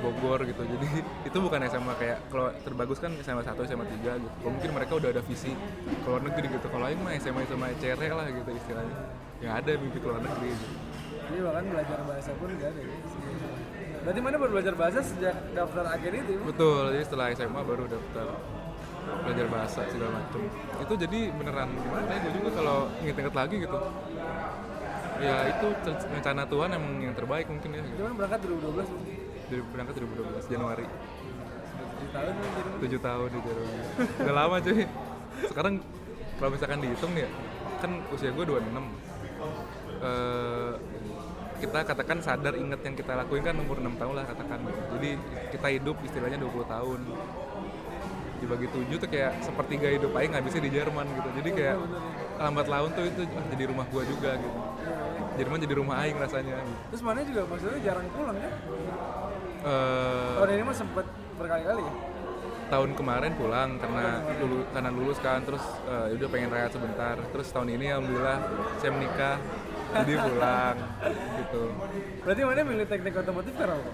Bogor 0.02 0.40
gitu. 0.46 0.62
Jadi 0.62 0.88
itu 1.30 1.38
bukan 1.38 1.60
SMA 1.66 1.94
kayak 1.98 2.18
kalau 2.30 2.50
terbagus 2.62 2.98
kan 3.02 3.12
SMA 3.26 3.42
1 3.42 3.58
SMA 3.68 3.86
3 3.86 4.22
gitu. 4.22 4.36
Kalau 4.42 4.52
mungkin 4.54 4.72
mereka 4.74 4.92
udah 4.98 5.10
ada 5.12 5.22
visi 5.26 5.52
ke 5.86 6.08
luar 6.08 6.22
negeri 6.22 6.48
gitu. 6.50 6.68
Kalau 6.70 6.86
Aing 6.86 7.02
mah 7.02 7.14
SMA 7.18 7.42
SMA 7.50 7.68
cere 7.82 8.08
lah 8.14 8.28
gitu 8.30 8.50
istilahnya. 8.54 8.96
Yang 9.42 9.54
ada 9.58 9.72
mimpi 9.82 9.98
ke 9.98 10.08
luar 10.08 10.22
negeri 10.22 10.50
gitu. 10.54 10.68
Jadi 11.32 11.40
bahkan 11.48 11.64
belajar 11.72 12.00
bahasa 12.06 12.32
pun 12.38 12.50
nggak 12.54 12.70
ada 12.70 12.82
ya. 12.84 12.98
Berarti 14.02 14.20
mana 14.20 14.36
baru 14.42 14.52
belajar 14.58 14.74
bahasa 14.74 15.00
sejak 15.06 15.36
daftar 15.54 15.86
agen 15.94 16.14
itu? 16.26 16.34
Betul, 16.42 16.84
jadi 16.90 17.04
setelah 17.06 17.26
SMA 17.38 17.62
baru 17.62 17.86
daftar 17.86 18.28
belajar 19.02 19.46
bahasa 19.50 19.82
segala 19.90 20.12
macem. 20.22 20.42
Itu 20.82 20.94
jadi 20.98 21.20
beneran 21.34 21.70
gimana 21.76 22.12
ya? 22.12 22.20
Gue 22.22 22.32
juga 22.42 22.50
kalau 22.56 22.78
inget-inget 23.02 23.36
lagi 23.36 23.56
gitu. 23.62 23.78
Ya 25.22 25.36
itu 25.54 25.68
rencana 26.18 26.42
Tuhan 26.50 26.70
emang 26.74 26.94
yang 26.98 27.16
terbaik 27.16 27.46
mungkin 27.46 27.70
ya. 27.78 27.82
Gitu. 27.86 27.96
Cuman 28.02 28.14
berangkat 28.18 28.40
2012 28.46 28.90
Bang. 28.90 29.04
dari 29.52 29.62
berangkat 29.70 29.94
2012 30.02 30.46
Januari. 30.50 30.86
Tujuh 30.90 32.10
tahun 32.10 32.34
kan. 32.34 32.66
7 32.82 33.08
tahun 33.08 33.30
di 33.30 33.40
Jerman 33.46 33.70
udah 34.26 34.36
lama 34.36 34.56
cuy. 34.58 34.86
Sekarang 35.46 35.74
kalau 36.42 36.50
misalkan 36.50 36.80
dihitung 36.82 37.14
nih 37.14 37.26
ya 37.26 37.32
kan 37.82 37.92
usia 38.14 38.30
gue 38.30 38.46
26 38.46 38.62
Eh, 40.02 40.74
kita 41.62 41.86
katakan 41.86 42.18
sadar 42.26 42.58
inget 42.58 42.82
yang 42.82 42.98
kita 42.98 43.14
lakuin 43.14 43.46
kan 43.46 43.54
umur 43.54 43.78
6 43.78 44.02
tahun 44.02 44.14
lah 44.18 44.26
katakan. 44.26 44.66
Jadi 44.98 45.10
kita 45.54 45.68
hidup 45.78 45.98
istilahnya 46.02 46.42
20 46.42 46.66
tahun 46.66 47.00
dibagi 48.42 48.68
7 48.68 48.90
tuh 48.98 49.06
kayak 49.06 49.32
sepertiga 49.40 49.88
hidup 49.88 50.12
aing 50.18 50.34
habisnya 50.34 50.62
di 50.66 50.72
Jerman 50.74 51.06
gitu. 51.14 51.30
Jadi 51.38 51.50
kayak 51.54 51.78
lambat 52.42 52.68
laun 52.68 52.90
tuh 52.92 53.06
itu 53.06 53.22
ah, 53.30 53.46
jadi 53.54 53.64
rumah 53.70 53.86
gua 53.88 54.04
juga 54.04 54.34
gitu. 54.36 54.60
Jerman 55.32 55.58
jadi 55.62 55.76
rumah 55.78 55.96
aing 56.04 56.18
rasanya 56.20 56.60
Terus 56.92 57.02
mana 57.06 57.24
juga 57.24 57.42
maksudnya 57.48 57.80
jarang 57.80 58.08
pulang 58.12 58.36
kan? 58.36 58.54
Eh, 59.62 60.34
Tahun 60.36 60.50
ini 60.52 60.64
mah 60.66 60.76
sempet 60.76 61.06
berkali-kali. 61.38 61.84
ya? 61.86 61.94
tahun 62.72 62.96
kemarin 62.96 63.36
pulang 63.36 63.76
karena 63.84 64.24
lulu, 64.40 64.64
karena 64.72 64.90
lulus 64.96 65.20
kan 65.20 65.44
terus 65.44 65.60
ya 65.84 66.16
udah 66.16 66.30
pengen 66.32 66.48
rehat 66.48 66.72
sebentar. 66.72 67.20
Terus 67.20 67.52
tahun 67.52 67.68
ini 67.76 67.92
alhamdulillah 67.92 68.40
saya 68.80 68.92
menikah 68.96 69.36
jadi 69.92 70.14
pulang 70.24 70.78
gitu. 71.44 71.64
Berarti 72.24 72.42
mana 72.48 72.64
milih 72.64 72.88
teknik 72.88 73.14
otomotif 73.20 73.54
karena 73.60 73.76
apa? 73.76 73.92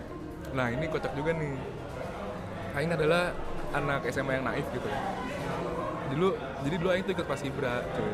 nah 0.48 0.70
ini 0.70 0.86
kocak 0.88 1.12
juga 1.18 1.34
nih. 1.34 1.58
Aing 2.78 2.94
adalah 2.94 3.34
anak 3.78 4.02
SMA 4.10 4.42
yang 4.42 4.46
naif 4.46 4.66
gitu 4.74 4.90
dulu 6.08 6.30
jadi 6.66 6.76
dulu 6.80 6.90
Aing 6.90 7.04
tuh 7.06 7.14
ikut 7.14 7.28
pasibra 7.28 7.84
cuy 7.94 8.12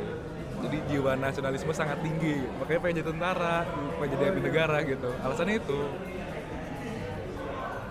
jadi 0.64 0.78
jiwa 0.88 1.20
nasionalisme 1.20 1.76
sangat 1.76 2.00
tinggi. 2.00 2.40
Makanya 2.56 2.80
pengen 2.80 2.96
jadi 3.04 3.08
tentara 3.12 3.68
pengen 4.00 4.10
jadi 4.16 4.24
abdi 4.32 4.42
negara 4.48 4.78
gitu. 4.88 5.10
Alasannya 5.20 5.60
itu. 5.60 5.80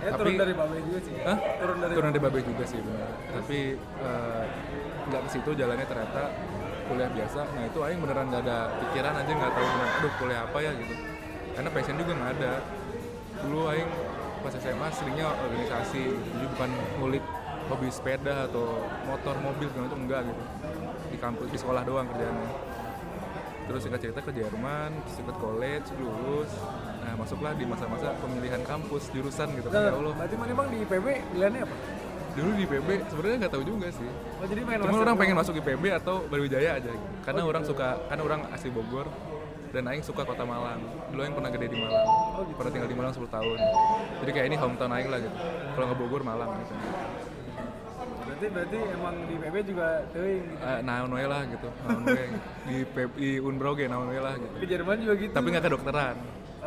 Ya 0.03 0.09
Tapi- 0.17 0.19
turun 0.19 0.35
dari 0.41 0.55
Babe 0.57 0.77
juga 0.81 0.99
sih. 1.05 1.15
Hah? 1.21 1.39
Turun 1.61 1.77
dari 1.79 1.93
turun 1.95 2.11
dari 2.11 2.23
babe 2.25 2.41
juga 2.43 2.65
sih 2.67 2.81
benar 2.83 3.11
tapi 3.33 3.59
eh, 3.79 4.45
nggak 5.09 5.21
ke 5.25 5.29
situ 5.31 5.51
jalannya 5.55 5.87
ternyata 5.87 6.23
kuliah 6.91 7.11
biasa. 7.13 7.41
Nah 7.55 7.63
itu 7.69 7.79
aing 7.85 8.01
beneran 8.03 8.27
nggak 8.33 8.43
ada 8.43 8.59
pikiran 8.83 9.15
aja 9.21 9.33
nggak 9.37 9.53
tahu 9.53 9.67
beneran 9.69 9.93
aduh 9.93 10.13
kuliah 10.19 10.41
apa 10.43 10.59
ya? 10.65 10.71
gitu. 10.75 10.95
Karena 11.53 11.69
passion 11.71 11.97
juga 12.01 12.13
nggak 12.17 12.31
ada. 12.41 12.53
Dulu 13.47 13.61
aing 13.71 13.91
pas 14.43 14.55
SMA 14.59 14.89
seringnya 14.91 15.27
organisasi 15.31 16.03
jadi 16.19 16.47
bukan 16.51 16.71
ngulik 16.99 17.25
hobi 17.73 17.89
sepeda 17.89 18.47
atau 18.47 18.85
motor 19.09 19.35
mobil 19.41 19.67
segala 19.73 19.85
macam 19.89 20.01
enggak 20.05 20.21
gitu. 20.29 20.43
Di 21.13 21.19
kampus 21.19 21.49
di 21.49 21.59
sekolah 21.59 21.83
doang 21.89 22.07
kerjaannya. 22.13 22.51
Terus 23.63 23.81
singkat 23.89 24.01
cerita 24.05 24.21
ke 24.21 24.33
Jerman 24.35 24.91
terus 25.07 25.17
ikut 25.25 25.37
college 25.41 25.89
lulus. 25.97 26.53
Nah 27.03 27.13
masuklah 27.17 27.53
di 27.57 27.65
masa-masa 27.65 28.13
pemilihan 28.21 28.63
kampus 28.63 29.09
jurusan 29.11 29.49
gitu 29.57 29.69
Nah, 29.73 29.89
ya 29.89 29.93
Allah. 29.97 30.13
berarti 30.15 30.37
mana 30.37 30.53
bang 30.55 30.69
di 30.71 30.79
IPB 30.85 31.07
pilihannya 31.33 31.63
apa? 31.65 31.77
dulu 32.33 32.51
di 32.57 32.65
PB 32.65 32.89
sebenarnya 33.13 33.37
nggak 33.45 33.53
tahu 33.53 33.65
juga 33.65 33.89
sih. 33.93 34.09
Oh 34.41 34.47
jadi 34.49 34.61
pengen 34.65 34.89
cuma 34.89 35.05
orang 35.05 35.17
pengen 35.21 35.37
masuk 35.37 35.55
IPB 35.61 35.85
atau 36.01 36.25
Brawijaya 36.33 36.81
aja. 36.81 36.89
Gitu. 36.89 37.07
karena 37.29 37.41
orang 37.45 37.61
suka 37.61 38.01
karena 38.09 38.23
orang 38.25 38.41
asli 38.57 38.73
Bogor 38.73 39.07
dan 39.73 39.85
Aing 39.89 40.05
suka 40.05 40.25
kota 40.25 40.45
Malang. 40.45 40.81
Dulu 41.13 41.21
Aing 41.21 41.37
pernah 41.37 41.51
gede 41.53 41.67
di 41.69 41.79
Malang. 41.81 42.09
Pernah 42.57 42.73
tinggal 42.73 42.89
di 42.89 42.97
Malang 42.97 43.13
10 43.13 43.29
tahun. 43.29 43.59
Jadi 44.25 44.31
kayak 44.33 44.47
ini 44.53 44.57
hometown 44.57 44.93
Aing 44.97 45.09
lah 45.13 45.21
gitu. 45.21 45.37
Kalau 45.77 45.85
nggak 45.93 46.01
Bogor 46.01 46.23
Malang 46.25 46.51
gitu 46.61 46.75
Berarti 48.43 48.59
berarti 48.59 48.79
emang 48.99 49.15
di 49.31 49.35
IPB 49.39 49.57
juga 49.71 49.89
teuing 50.11 50.45
gitu. 50.51 50.65
uh, 50.67 50.81
naon 50.83 51.11
we 51.15 51.23
lah 51.31 51.43
gitu 51.47 51.69
naon 51.87 52.03
we 52.11 52.25
di 52.67 52.77
PB, 52.91 53.11
di 53.15 53.31
Unbro 53.39 53.71
ge 53.79 53.87
naon 53.87 54.11
we 54.11 54.19
lah 54.19 54.35
gitu. 54.35 54.55
Di 54.59 54.67
Jerman 54.67 54.97
juga 54.99 55.15
gitu. 55.15 55.31
tapi 55.31 55.47
nggak 55.55 55.65
kedokteran. 55.71 56.17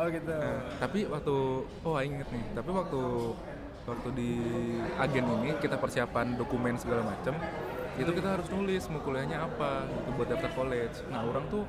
Oh 0.00 0.06
gitu. 0.08 0.32
Nah, 0.32 0.60
tapi 0.80 0.98
waktu 1.04 1.36
oh 1.84 2.00
Aing 2.00 2.16
inget 2.16 2.28
nih. 2.32 2.44
Tapi 2.56 2.70
waktu 2.72 3.00
waktu 3.84 4.08
di 4.16 4.32
agen 4.96 5.26
ini 5.36 5.50
kita 5.60 5.76
persiapan 5.76 6.40
dokumen 6.40 6.80
segala 6.80 7.04
macam 7.12 7.36
itu 8.00 8.08
kita 8.08 8.28
harus 8.40 8.48
nulis 8.48 8.82
mau 8.88 9.00
kuliahnya 9.04 9.36
apa 9.44 9.84
gitu, 9.84 10.08
buat 10.16 10.28
daftar 10.32 10.50
college. 10.56 10.96
Nah 11.12 11.28
orang 11.28 11.44
tuh 11.52 11.68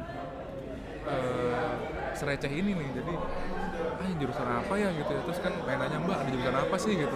eh, 1.03 1.71
sereceh 2.15 2.51
ini 2.55 2.71
nih. 2.79 2.89
Jadi 2.95 3.13
ah 3.75 4.11
jurusan 4.23 4.47
apa 4.55 4.73
ya? 4.79 4.87
gitu 4.95 5.11
ya. 5.11 5.21
Terus 5.27 5.39
kan 5.43 5.51
pengen 5.67 5.79
nanya 5.83 5.99
mbak 5.99 6.15
ada 6.15 6.29
jurusan 6.31 6.55
apa 6.63 6.75
sih? 6.79 6.93
gitu 6.95 7.15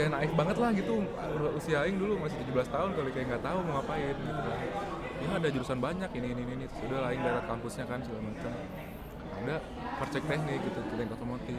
ya 0.00 0.08
naif 0.08 0.32
banget 0.32 0.56
lah 0.56 0.70
gitu. 0.72 1.04
Usia 1.56 1.84
Aing 1.84 2.00
dulu 2.00 2.16
masih 2.24 2.40
17 2.48 2.72
tahun 2.72 2.90
kali 2.96 3.10
kayak 3.12 3.26
nggak 3.36 3.44
tahu 3.44 3.58
mau 3.68 3.72
ngapain 3.80 4.16
gitu. 4.16 4.50
Kan 5.20 5.28
ya 5.28 5.36
ada 5.36 5.48
jurusan 5.52 5.78
banyak 5.78 6.10
ini 6.16 6.28
ini 6.32 6.42
ini 6.48 6.66
sudah 6.80 6.98
lah 7.04 7.08
aing 7.12 7.20
darat 7.20 7.44
kampusnya 7.44 7.84
kan 7.84 8.00
segala 8.00 8.24
macam. 8.24 8.52
Ada 9.40 9.56
percek 10.00 10.22
teknik 10.24 10.58
gitu 10.64 10.80
teknik 10.88 11.12
otomotif 11.16 11.56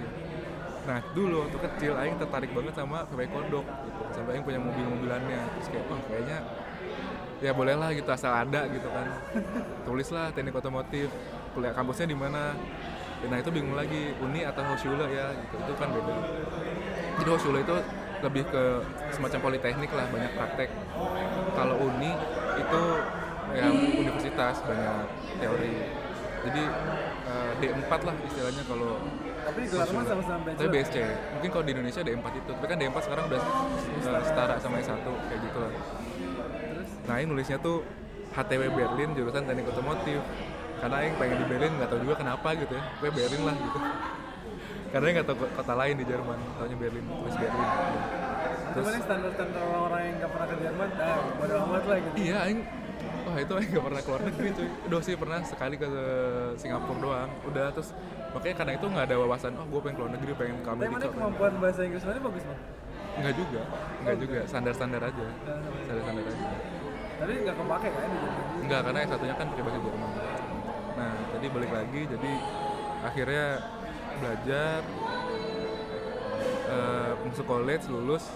nah 0.81 0.97
dulu 1.13 1.45
waktu 1.45 1.57
kecil 1.61 1.93
aing 1.93 2.17
tertarik 2.17 2.49
banget 2.57 2.73
sama 2.73 3.05
PPI 3.05 3.29
Kodok 3.29 3.65
gitu. 3.65 4.01
Sampai 4.17 4.31
aing 4.33 4.45
punya 4.45 4.57
mobil-mobilannya. 4.57 5.41
Terus 5.57 5.67
kayak 5.69 5.93
oh 5.93 6.01
kayaknya 6.09 6.37
ya 7.41 7.51
boleh 7.53 7.77
lah 7.77 7.93
gitu 7.93 8.09
asal 8.09 8.33
ada 8.33 8.65
gitu 8.65 8.89
kan. 8.89 9.05
Tulislah 9.85 10.33
teknik 10.33 10.57
otomotif. 10.57 11.13
Kuliah 11.53 11.73
kampusnya 11.77 12.09
di 12.09 12.17
mana? 12.17 12.57
Nah 13.21 13.37
itu 13.37 13.53
bingung 13.53 13.77
lagi 13.77 14.17
uni 14.17 14.41
atau 14.41 14.65
Hoshule 14.65 15.05
ya 15.05 15.29
gitu. 15.37 15.55
Itu 15.61 15.73
kan 15.77 15.93
beda. 15.93 16.15
Jadi 17.21 17.29
Hoshule 17.29 17.59
itu 17.61 17.75
lebih 18.21 18.43
ke 18.47 18.63
semacam 19.11 19.39
politeknik 19.49 19.91
lah 19.91 20.05
banyak 20.09 20.31
praktek. 20.37 20.69
Kalau 21.57 21.75
uni 21.81 22.11
itu 22.57 22.81
ya 23.51 23.67
universitas 23.73 24.55
banyak 24.63 25.05
teori. 25.41 25.75
Jadi 26.41 26.63
eh, 27.29 27.51
D4 27.61 27.91
lah 28.01 28.15
istilahnya 28.25 28.63
kalau 28.65 28.97
Tapi 29.41 29.61
mah 29.73 30.05
sama-sama 30.05 30.49
tapi. 30.53 30.69
BSC 30.69 30.95
mungkin 31.37 31.49
kalau 31.53 31.65
di 31.65 31.71
Indonesia 31.73 32.01
D4 32.01 32.25
itu. 32.37 32.51
Tapi 32.53 32.65
kan 32.69 32.77
D4 32.77 32.97
sekarang 33.05 33.25
udah 33.29 33.41
eh, 33.99 34.23
setara 34.25 34.55
sama 34.57 34.75
S1 34.81 35.05
kayak 35.05 35.39
gitu 35.45 35.57
lah. 35.61 35.71
Nah 37.09 37.15
ini 37.21 37.27
nulisnya 37.29 37.57
tuh 37.61 37.85
HTW 38.31 38.61
Berlin 38.73 39.09
jurusan 39.17 39.43
teknik 39.45 39.69
otomotif. 39.69 40.21
Karena 40.81 40.97
yang 41.05 41.13
pengen 41.21 41.37
di 41.37 41.45
Berlin 41.45 41.71
nggak 41.77 41.89
tahu 41.93 41.99
juga 42.01 42.15
kenapa 42.25 42.57
gitu 42.57 42.73
ya. 42.73 42.83
Gue 42.97 43.09
Berlin 43.13 43.41
lah 43.45 43.53
gitu 43.53 43.79
karena 44.91 45.07
nggak 45.13 45.25
tahu 45.25 45.37
ko- 45.39 45.51
kota 45.55 45.73
lain 45.73 45.95
di 45.95 46.05
Jerman 46.05 46.37
taunya 46.55 46.77
Berlin 46.77 47.05
tulis 47.07 47.35
Berlin 47.35 47.67
Itu 48.71 48.79
kan 48.81 49.03
standar-standar 49.03 49.61
orang-orang 49.61 50.01
yang 50.01 50.15
gak 50.17 50.31
pernah 50.31 50.47
ke 50.47 50.55
Jerman, 50.63 50.89
nah 50.95 51.15
bodo 51.35 51.55
amat 51.59 51.83
lah 51.83 51.97
gitu. 51.99 52.15
iya 52.17 52.37
aing 52.45 52.59
wah 53.21 53.35
itu 53.35 53.53
aing 53.53 53.69
nggak 53.69 53.85
pernah 53.85 54.01
keluar 54.01 54.21
negeri 54.23 54.49
cuy 54.51 54.67
udah 54.87 54.99
sih 55.01 55.15
pernah 55.15 55.39
sekali 55.43 55.75
ke 55.75 55.87
Singapura 56.55 56.99
doang 56.99 57.29
udah 57.45 57.65
terus 57.71 57.89
makanya 58.31 58.55
karena 58.55 58.71
itu 58.75 58.85
nggak 58.87 59.05
ada 59.07 59.15
wawasan 59.19 59.51
oh 59.55 59.65
gue 59.67 59.79
pengen 59.81 59.95
keluar 59.95 60.11
negeri 60.11 60.31
pengen 60.33 60.55
ke 60.57 60.63
Tapi 60.63 60.77
mana 60.77 60.87
Amerika 60.87 61.07
kemampuan 61.11 61.53
bahasa 61.59 61.81
Inggris 61.83 62.03
mana 62.03 62.19
bagus 62.21 62.43
bang? 62.43 62.59
nggak 63.11 63.33
juga 63.35 63.61
nggak 64.01 64.17
juga 64.17 64.39
standar-standar 64.47 65.01
aja 65.03 65.25
standar-standar 65.43 66.23
aja 66.25 66.45
Tapi 67.21 67.33
nggak 67.37 67.53
kepake 67.53 67.89
kan. 67.91 68.09
Enggak, 68.65 68.79
karena 68.81 68.97
yang 68.97 69.11
satunya 69.13 69.35
kan 69.37 69.45
pakai 69.45 69.61
bahasa 69.61 69.77
Jerman. 69.77 70.09
Nah, 70.97 71.13
tadi 71.29 71.45
balik 71.53 71.69
lagi, 71.69 72.01
jadi 72.09 72.31
akhirnya 73.01 73.45
belajar, 74.19 74.79
eh, 76.67 77.11
masuk 77.27 77.45
college, 77.47 77.85
lulus, 77.87 78.27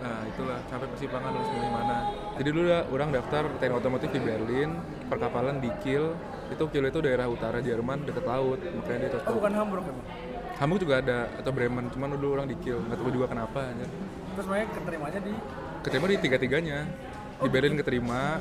nah 0.00 0.24
itulah 0.26 0.58
sampai 0.66 0.88
persimpangan 0.90 1.30
harus 1.30 1.50
milih 1.54 1.70
mana. 1.70 1.98
Jadi 2.40 2.48
dulu 2.50 2.66
ya, 2.66 2.80
orang 2.88 3.10
daftar 3.14 3.42
teknik 3.60 3.78
otomotif 3.78 4.08
di 4.10 4.20
Berlin, 4.24 4.70
perkapalan 5.06 5.60
di 5.60 5.70
Kiel, 5.84 6.16
itu 6.50 6.64
Kiel 6.72 6.84
itu 6.90 6.98
daerah 7.04 7.30
utara 7.30 7.62
Jerman 7.62 8.02
dekat 8.08 8.24
laut, 8.26 8.58
makanya 8.58 8.98
dia 8.98 9.10
Oh 9.10 9.14
cocok. 9.20 9.34
bukan 9.38 9.52
Hamburg 9.54 9.84
ya 9.86 9.92
bang? 9.94 10.06
Hamburg 10.60 10.80
juga 10.84 10.94
ada 11.00 11.18
atau 11.40 11.52
Bremen, 11.56 11.86
cuman 11.88 12.08
dulu 12.18 12.26
orang 12.36 12.46
di 12.50 12.56
Kiel, 12.60 12.82
nggak 12.84 12.98
tahu 13.00 13.10
juga 13.14 13.26
kenapa. 13.32 13.60
Ya. 13.76 13.86
Terus 14.34 14.46
makanya 14.48 14.68
keterimanya 14.74 15.20
di 15.22 15.32
Keterima 15.80 16.06
di 16.12 16.20
tiga-tiganya. 16.20 16.78
Di 17.40 17.48
Berlin 17.48 17.72
keterima, 17.80 18.36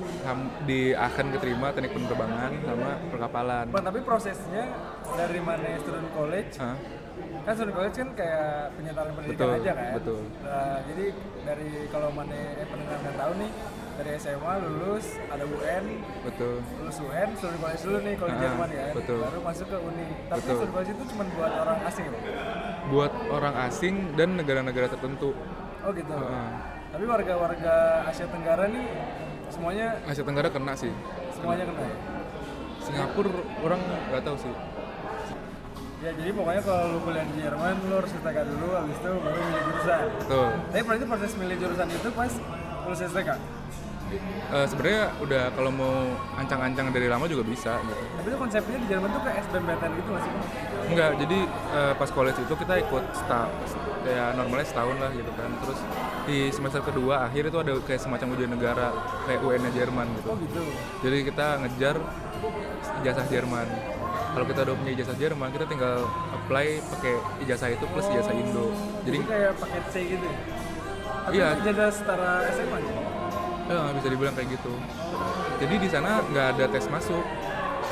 di 0.67 0.91
Aachen 0.91 1.31
keterima 1.31 1.71
teknik 1.71 1.95
penerbangan 1.95 2.51
sama 2.67 2.89
perkapalan. 3.07 3.65
Bang, 3.71 3.83
tapi 3.87 3.99
prosesnya 4.03 4.67
dari 5.15 5.39
mana 5.39 5.79
student 5.79 6.09
college 6.11 6.53
Hah? 6.59 6.75
kan 7.43 7.53
student 7.55 7.75
college 7.75 7.95
kan 7.97 8.09
kayak 8.15 8.75
penyetaraan 8.77 9.13
pendidikan 9.15 9.47
Betul, 9.47 9.57
aja 9.63 9.71
kan 9.73 9.91
betul. 9.97 10.21
nah, 10.43 10.77
jadi 10.85 11.05
dari 11.47 11.69
kalau 11.89 12.09
mana 12.13 12.35
eh, 12.35 12.67
pendengar 12.67 12.97
nggak 12.99 13.15
tahu 13.17 13.31
nih 13.41 13.51
dari 13.99 14.11
SMA 14.15 14.53
lulus 14.63 15.05
ada 15.27 15.43
UN 15.43 15.85
Betul. 16.23 16.55
lulus 16.79 16.97
UN 17.03 17.29
student 17.35 17.59
college 17.59 17.81
dulu 17.83 17.97
nih 18.05 18.13
kalau 18.15 18.29
di 18.29 18.37
Jerman 18.39 18.69
ya 18.69 18.87
betul. 18.95 19.19
baru 19.19 19.39
masuk 19.43 19.67
ke 19.67 19.77
uni 19.81 20.07
tapi 20.29 20.39
Betul. 20.39 20.55
student 20.55 20.71
college 20.75 20.91
itu 20.93 21.03
cuma 21.15 21.23
buat 21.35 21.53
orang 21.57 21.79
asing? 21.89 22.05
Buat 22.89 23.13
orang 23.33 23.55
asing 23.67 23.95
dan 24.15 24.29
negara-negara 24.39 24.87
tertentu. 24.91 25.29
oh 25.79 25.91
gitu 25.95 26.11
Heeh. 26.11 26.78
Tapi 26.99 27.07
warga-warga 27.07 28.03
Asia 28.11 28.27
Tenggara 28.27 28.67
nih 28.67 28.83
semuanya 29.47 30.03
Asia 30.03 30.19
Tenggara 30.19 30.51
kena 30.51 30.75
sih. 30.75 30.91
semuanya 31.31 31.63
kena 31.63 31.79
ya 31.79 31.95
Singapura 32.83 33.31
orang 33.63 33.79
nggak 34.11 34.23
tahu 34.27 34.35
sih. 34.35 34.51
ya 36.03 36.11
jadi 36.11 36.27
pokoknya 36.35 36.59
kalau 36.59 36.83
lu 36.91 36.99
kuliah 37.07 37.23
di 37.23 37.39
Jerman 37.39 37.75
lu 37.87 38.03
harus 38.03 38.11
STK 38.11 38.37
dulu 38.43 38.67
habis 38.75 38.99
itu 38.99 39.11
baru 39.15 39.39
milih 39.39 39.63
jurusan 39.63 40.01
Betul. 40.11 40.47
tapi 40.75 40.81
berarti 40.83 41.05
proses 41.07 41.31
milih 41.39 41.55
jurusan 41.55 41.87
itu 41.87 42.09
pas 42.11 42.31
lulus 42.83 42.99
STK 42.99 43.29
Eh, 44.49 44.65
Sebenarnya 44.65 45.13
udah 45.21 45.43
kalau 45.53 45.69
mau 45.69 45.93
ancang-ancang 46.33 46.89
dari 46.89 47.05
lama 47.05 47.29
juga 47.29 47.45
bisa 47.45 47.77
gitu. 47.79 48.01
tapi 48.17 48.27
itu 48.27 48.37
konsepnya 48.37 48.77
di 48.81 48.87
Jerman 48.89 49.09
tuh 49.11 49.21
kayak 49.21 49.37
SBMPTN 49.45 49.91
gitu 49.93 50.09
nggak 50.09 50.23
sih? 50.25 50.33
Enggak, 50.89 51.11
jadi 51.21 51.39
eh, 51.69 51.93
pas 51.93 52.09
college 52.09 52.39
itu 52.39 52.53
kita 52.55 52.73
ikut 52.81 53.03
sta 53.13 53.45
kayak 53.99 54.27
normalnya 54.33 54.65
setahun 54.65 54.97
lah 54.97 55.11
gitu 55.13 55.31
kan. 55.37 55.49
Terus 55.61 55.79
di 56.25 56.37
semester 56.49 56.81
kedua 56.81 57.25
akhir 57.25 57.43
itu 57.47 57.57
ada 57.57 57.73
kayak 57.79 58.01
semacam 58.01 58.27
ujian 58.33 58.49
negara 58.49 58.87
kayak 59.25 59.39
UN-nya 59.39 59.71
Jerman 59.71 60.07
gitu. 60.17 60.27
oh 60.27 60.37
gitu 60.39 60.61
Jadi 61.01 61.17
kita 61.25 61.45
ngejar 61.61 61.95
ijazah 62.99 63.25
Jerman. 63.27 63.67
Kalau 64.29 64.45
kita 64.45 64.59
udah 64.61 64.75
punya 64.77 64.91
ijazah 64.93 65.17
Jerman, 65.17 65.49
kita 65.49 65.65
tinggal 65.65 66.05
apply 66.31 66.67
pakai 66.89 67.13
ijazah 67.41 67.69
itu 67.69 67.85
plus 67.85 68.05
ijazah 68.07 68.33
Indo. 68.33 68.73
Jadi 69.03 69.17
Jadi 69.19 69.29
kayak 69.29 69.51
paket 69.57 69.83
C 69.89 69.95
gitu 70.07 70.25
ya? 70.25 70.37
Tapi 71.19 71.33
Iya. 71.35 71.47
jeda 71.61 71.87
setara 71.93 72.31
SMA 72.49 72.77
gitu? 72.79 73.01
Ya 73.69 73.93
bisa 73.93 74.07
dibilang 74.09 74.33
kayak 74.33 74.49
gitu. 74.57 74.73
Jadi 75.61 75.75
di 75.77 75.89
sana 75.89 76.25
nggak 76.25 76.45
ada 76.57 76.65
tes 76.73 76.89
masuk. 76.89 77.21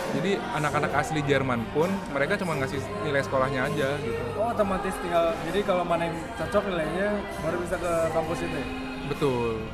Jadi 0.07 0.39
anak-anak 0.39 0.91
asli 0.95 1.19
Jerman 1.19 1.67
pun 1.75 1.91
mereka 2.15 2.39
cuma 2.39 2.55
ngasih 2.55 2.79
nilai 3.03 3.21
sekolahnya 3.21 3.67
aja 3.67 3.99
gitu. 3.99 4.23
Oh 4.39 4.49
otomatis 4.55 4.95
tinggal, 5.03 5.35
jadi 5.51 5.59
kalau 5.67 5.83
mana 5.83 6.07
yang 6.07 6.17
cocok 6.39 6.63
nilainya 6.71 7.19
baru 7.43 7.57
bisa 7.59 7.75
ke 7.75 7.91
kampus 8.15 8.39
itu 8.39 8.55
ya? 8.55 8.65
Betul. 9.11 9.67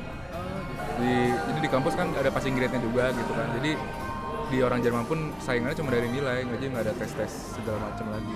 Di 0.98 1.14
jadi 1.32 1.58
di 1.62 1.70
kampus 1.70 1.94
kan 1.94 2.10
ada 2.18 2.30
passing 2.34 2.58
grade-nya 2.58 2.82
juga 2.82 3.14
gitu 3.14 3.32
kan. 3.32 3.46
Jadi 3.62 3.78
di 4.44 4.58
orang 4.60 4.80
Jerman 4.80 5.04
pun 5.04 5.18
saingannya 5.38 5.72
cuma 5.72 5.88
dari 5.88 6.08
nilai, 6.08 6.44
nggak 6.44 6.58
jadi 6.58 6.68
nggak 6.70 6.84
ada 6.84 6.94
tes-tes 6.96 7.32
segala 7.56 7.78
macam 7.80 8.06
lagi. 8.12 8.32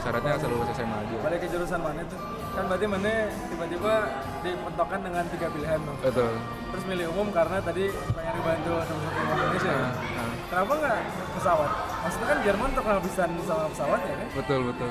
Syaratnya 0.00 0.32
asal 0.36 0.48
lulus 0.48 0.68
SMA 0.72 0.96
aja. 0.96 1.16
Balik 1.20 1.38
ke 1.42 1.48
jurusan 1.50 1.80
mana 1.80 2.02
tuh? 2.06 2.20
Kan 2.50 2.64
berarti 2.66 2.86
mana 2.86 3.12
tiba-tiba 3.46 3.92
dipentokkan 4.40 5.00
dengan 5.06 5.24
tiga 5.30 5.46
pilihan 5.50 5.78
tuh 5.80 5.96
Betul. 6.02 6.32
Terus 6.70 6.84
milih 6.86 7.06
umum 7.14 7.26
karena 7.30 7.58
tadi 7.60 7.84
pengen 8.10 8.34
dibantu 8.34 8.72
teman-teman 8.82 9.24
Indonesia 9.30 9.70
ya? 9.70 9.78
Nah, 9.78 9.92
nah. 10.16 10.34
Kenapa 10.50 10.72
nggak 10.76 10.98
pesawat? 11.38 11.70
Maksudnya 12.00 12.26
kan 12.26 12.38
Jerman 12.42 12.68
terkenal 12.74 13.00
bisa 13.00 13.22
sama 13.46 13.64
pesawat 13.70 14.00
ya 14.02 14.14
kan? 14.14 14.28
betul 14.34 14.60
betul 14.70 14.90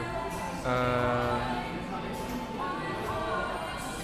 Eh, 0.59 1.37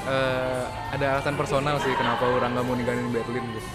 eh, 0.08 0.64
ada 0.92 1.06
alasan 1.14 1.36
personal 1.36 1.76
sih 1.80 1.92
kenapa 1.96 2.24
orang 2.26 2.52
nggak 2.54 2.66
mau 2.66 2.76
ninggalin 2.76 3.08
Berlin 3.12 3.44
gitu 3.52 3.70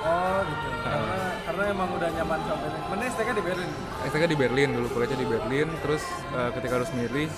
Oh 0.00 0.40
gitu, 0.48 0.68
Ah. 0.88 1.29
Karena, 1.50 1.64
emang 1.74 1.88
udah 1.98 2.08
nyaman 2.14 2.38
sampai 2.46 2.68
Mana 2.86 3.02
STK 3.10 3.28
di 3.34 3.42
Berlin? 3.42 3.70
STK 4.06 4.24
di 4.30 4.38
Berlin 4.38 4.68
dulu 4.70 4.86
kuliahnya 4.94 5.18
di 5.18 5.28
Berlin 5.28 5.68
terus 5.82 6.02
eh, 6.30 6.50
ketika 6.54 6.72
harus 6.78 6.90
milih 6.94 7.28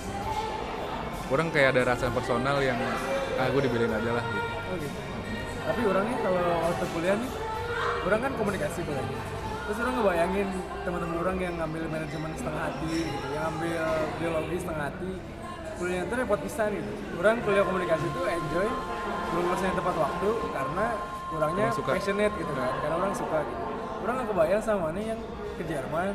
orang 1.33 1.47
kayak 1.49 1.73
ada 1.73 1.81
rasa 1.97 2.13
personal 2.13 2.61
yang 2.61 2.77
ah 3.41 3.47
gue 3.49 3.61
di 3.65 3.71
Berlin 3.73 3.89
aja 3.89 4.11
lah 4.13 4.25
gitu 4.29 4.49
Oh 4.73 4.75
gitu. 4.81 4.97
Tapi 5.63 5.81
orangnya 5.85 6.17
kalau 6.19 6.45
waktu 6.65 6.85
kuliah 6.91 7.15
nih, 7.15 7.31
orang 8.03 8.19
kan 8.19 8.31
komunikasi 8.35 8.79
belajar. 8.83 9.21
Terus 9.63 9.77
orang 9.79 9.93
ngebayangin 9.95 10.47
teman-teman 10.83 11.17
orang 11.23 11.37
yang 11.39 11.53
ngambil 11.55 11.83
manajemen 11.87 12.31
setengah 12.35 12.63
hati, 12.67 12.95
gitu, 13.07 13.27
yang 13.31 13.43
ngambil 13.47 13.83
biologi 14.19 14.57
setengah 14.59 14.85
hati, 14.91 15.11
kuliah 15.79 16.01
itu 16.03 16.13
repot 16.19 16.39
pisan 16.43 16.69
gitu. 16.75 16.91
Orang 17.21 17.35
kuliah 17.47 17.63
komunikasi 17.63 18.05
itu 18.11 18.21
enjoy, 18.27 18.69
lulusnya 19.37 19.71
tepat 19.71 19.95
waktu 19.95 20.29
karena 20.51 20.85
suka. 21.71 21.89
passionate 21.95 22.33
gitu 22.35 22.53
kan, 22.57 22.71
karena 22.83 22.95
orang 22.97 23.13
suka 23.15 23.39
gitu. 23.45 23.72
Orang 24.03 24.13
nggak 24.19 24.29
kebayang 24.35 24.61
sama 24.61 24.91
mana 24.91 24.99
yang 24.99 25.19
ke 25.55 25.63
Jerman 25.63 26.13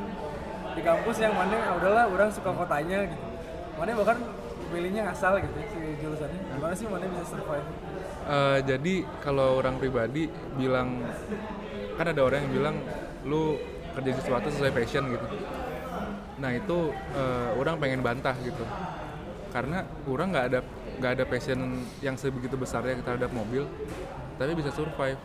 di 0.76 0.80
kampus 0.84 1.16
yang 1.18 1.32
mana 1.32 1.56
ah, 1.56 1.74
udahlah 1.80 2.04
orang 2.12 2.28
suka 2.28 2.52
kotanya 2.52 3.08
gitu. 3.08 3.26
Mana 3.80 3.96
bahkan 3.96 4.18
pilihnya 4.68 5.08
asal 5.08 5.40
gitu 5.40 5.56
si 5.72 5.80
jurusannya. 6.04 6.40
Gimana 6.52 6.74
sih 6.76 6.86
mana 6.86 7.04
bisa 7.08 7.24
survive? 7.32 7.66
Eh, 8.28 8.58
jadi 8.68 8.94
kalau 9.24 9.56
orang 9.56 9.80
pribadi 9.80 10.28
bilang 10.60 11.00
kan 11.96 12.12
ada 12.12 12.20
orang 12.20 12.44
yang 12.44 12.52
bilang 12.52 12.76
lu 13.24 13.56
kerja 13.96 14.12
sesuatu 14.20 14.52
sesuai 14.52 14.70
passion 14.70 15.08
gitu 15.10 15.26
nah 16.38 16.54
itu 16.54 16.94
eh, 17.18 17.50
orang 17.58 17.80
pengen 17.82 18.04
bantah 18.04 18.36
gitu 18.44 18.62
karena 19.50 19.82
orang 20.06 20.28
nggak 20.30 20.46
ada 20.54 20.60
nggak 21.00 21.12
ada 21.18 21.24
passion 21.26 21.82
yang 22.04 22.14
sebegitu 22.14 22.54
besarnya 22.54 23.00
terhadap 23.02 23.32
mobil 23.34 23.66
tapi 24.38 24.54
bisa 24.54 24.70
survive 24.70 25.18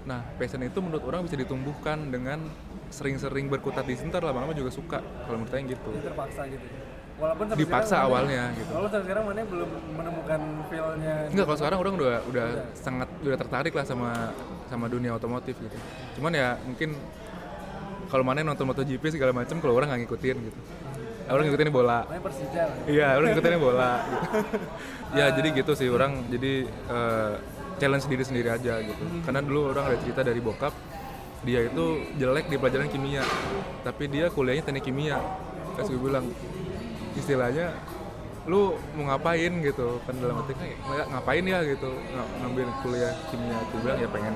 nah 0.00 0.24
passion 0.36 0.60
itu 0.60 0.78
menurut 0.80 1.04
orang 1.04 1.20
bisa 1.22 1.36
ditumbuhkan 1.36 2.08
dengan 2.08 2.40
sering-sering 2.88 3.46
berkutat 3.46 3.84
di 3.84 3.94
sini 3.94 4.08
lama-lama 4.10 4.50
juga 4.50 4.72
suka 4.72 4.98
kalau 5.24 5.36
menurut 5.38 5.52
saya 5.52 5.62
gitu 5.62 5.90
Jadi 5.92 6.06
terpaksa 6.08 6.42
gitu. 6.48 6.66
walaupun 7.20 7.44
dipaksa 7.52 7.94
mana- 7.94 8.06
awalnya 8.08 8.42
gitu 8.56 8.70
walaupun 8.72 9.00
sekarang 9.04 9.24
mana 9.28 9.40
belum 9.44 9.70
menemukan 9.92 10.40
feel-nya 10.66 11.14
Enggak, 11.28 11.44
kalau 11.44 11.58
sekarang 11.60 11.78
orang 11.84 11.94
udah 12.00 12.16
udah 12.26 12.46
sangat 12.72 13.08
udah 13.20 13.36
tertarik 13.36 13.72
lah 13.76 13.84
sama 13.84 14.10
sama 14.66 14.86
dunia 14.86 15.12
otomotif 15.12 15.58
gitu. 15.58 15.76
Cuman 16.16 16.32
ya 16.32 16.56
mungkin 16.62 16.96
kalau 18.06 18.24
mana 18.24 18.40
nonton 18.40 18.64
MotoGP 18.64 19.04
segala 19.10 19.30
macam 19.30 19.58
kalau 19.58 19.76
orang 19.76 19.92
nggak 19.92 20.00
ngikutin 20.06 20.36
gitu. 20.48 20.60
Orang 21.28 21.46
ngikutin 21.46 21.70
bola. 21.70 21.98
Persija 22.08 22.62
Iya, 22.88 23.14
orang 23.14 23.26
ngikutinnya 23.30 23.60
bola. 23.60 23.90
Gitu. 24.02 24.26
ya 25.18 25.26
jadi 25.30 25.48
gitu 25.52 25.72
sih 25.76 25.88
orang 25.90 26.24
jadi 26.26 26.52
eh, 26.66 27.32
challenge 27.80 28.04
diri 28.06 28.22
sendiri 28.22 28.48
aja 28.52 28.78
gitu. 28.84 29.04
Karena 29.24 29.40
dulu 29.40 29.72
orang 29.72 29.90
ada 29.90 29.96
cerita 29.98 30.20
dari 30.20 30.38
bokap 30.38 30.76
dia 31.40 31.64
itu 31.64 32.04
jelek 32.20 32.52
di 32.52 32.60
pelajaran 32.60 32.92
kimia, 32.92 33.24
tapi 33.80 34.12
dia 34.12 34.28
kuliahnya 34.28 34.60
teknik 34.68 34.84
kimia. 34.84 35.16
Terus 35.74 35.88
gue 35.88 36.00
bilang. 36.00 36.28
Istilahnya 37.16 37.74
lu 38.44 38.76
mau 38.94 39.10
ngapain? 39.10 39.52
gitu. 39.64 39.98
Kan 40.04 40.14
dalam 40.20 40.44
arti 40.44 40.52
"Nggak, 40.54 41.06
ngapain 41.16 41.44
ya? 41.48 41.58
gitu. 41.64 41.90
Ng- 41.90 42.32
ngambil 42.44 42.68
kuliah 42.84 43.12
kimia 43.32 43.56
gue 43.56 43.80
bilang 43.80 43.98
ya 43.98 44.08
pengen 44.12 44.34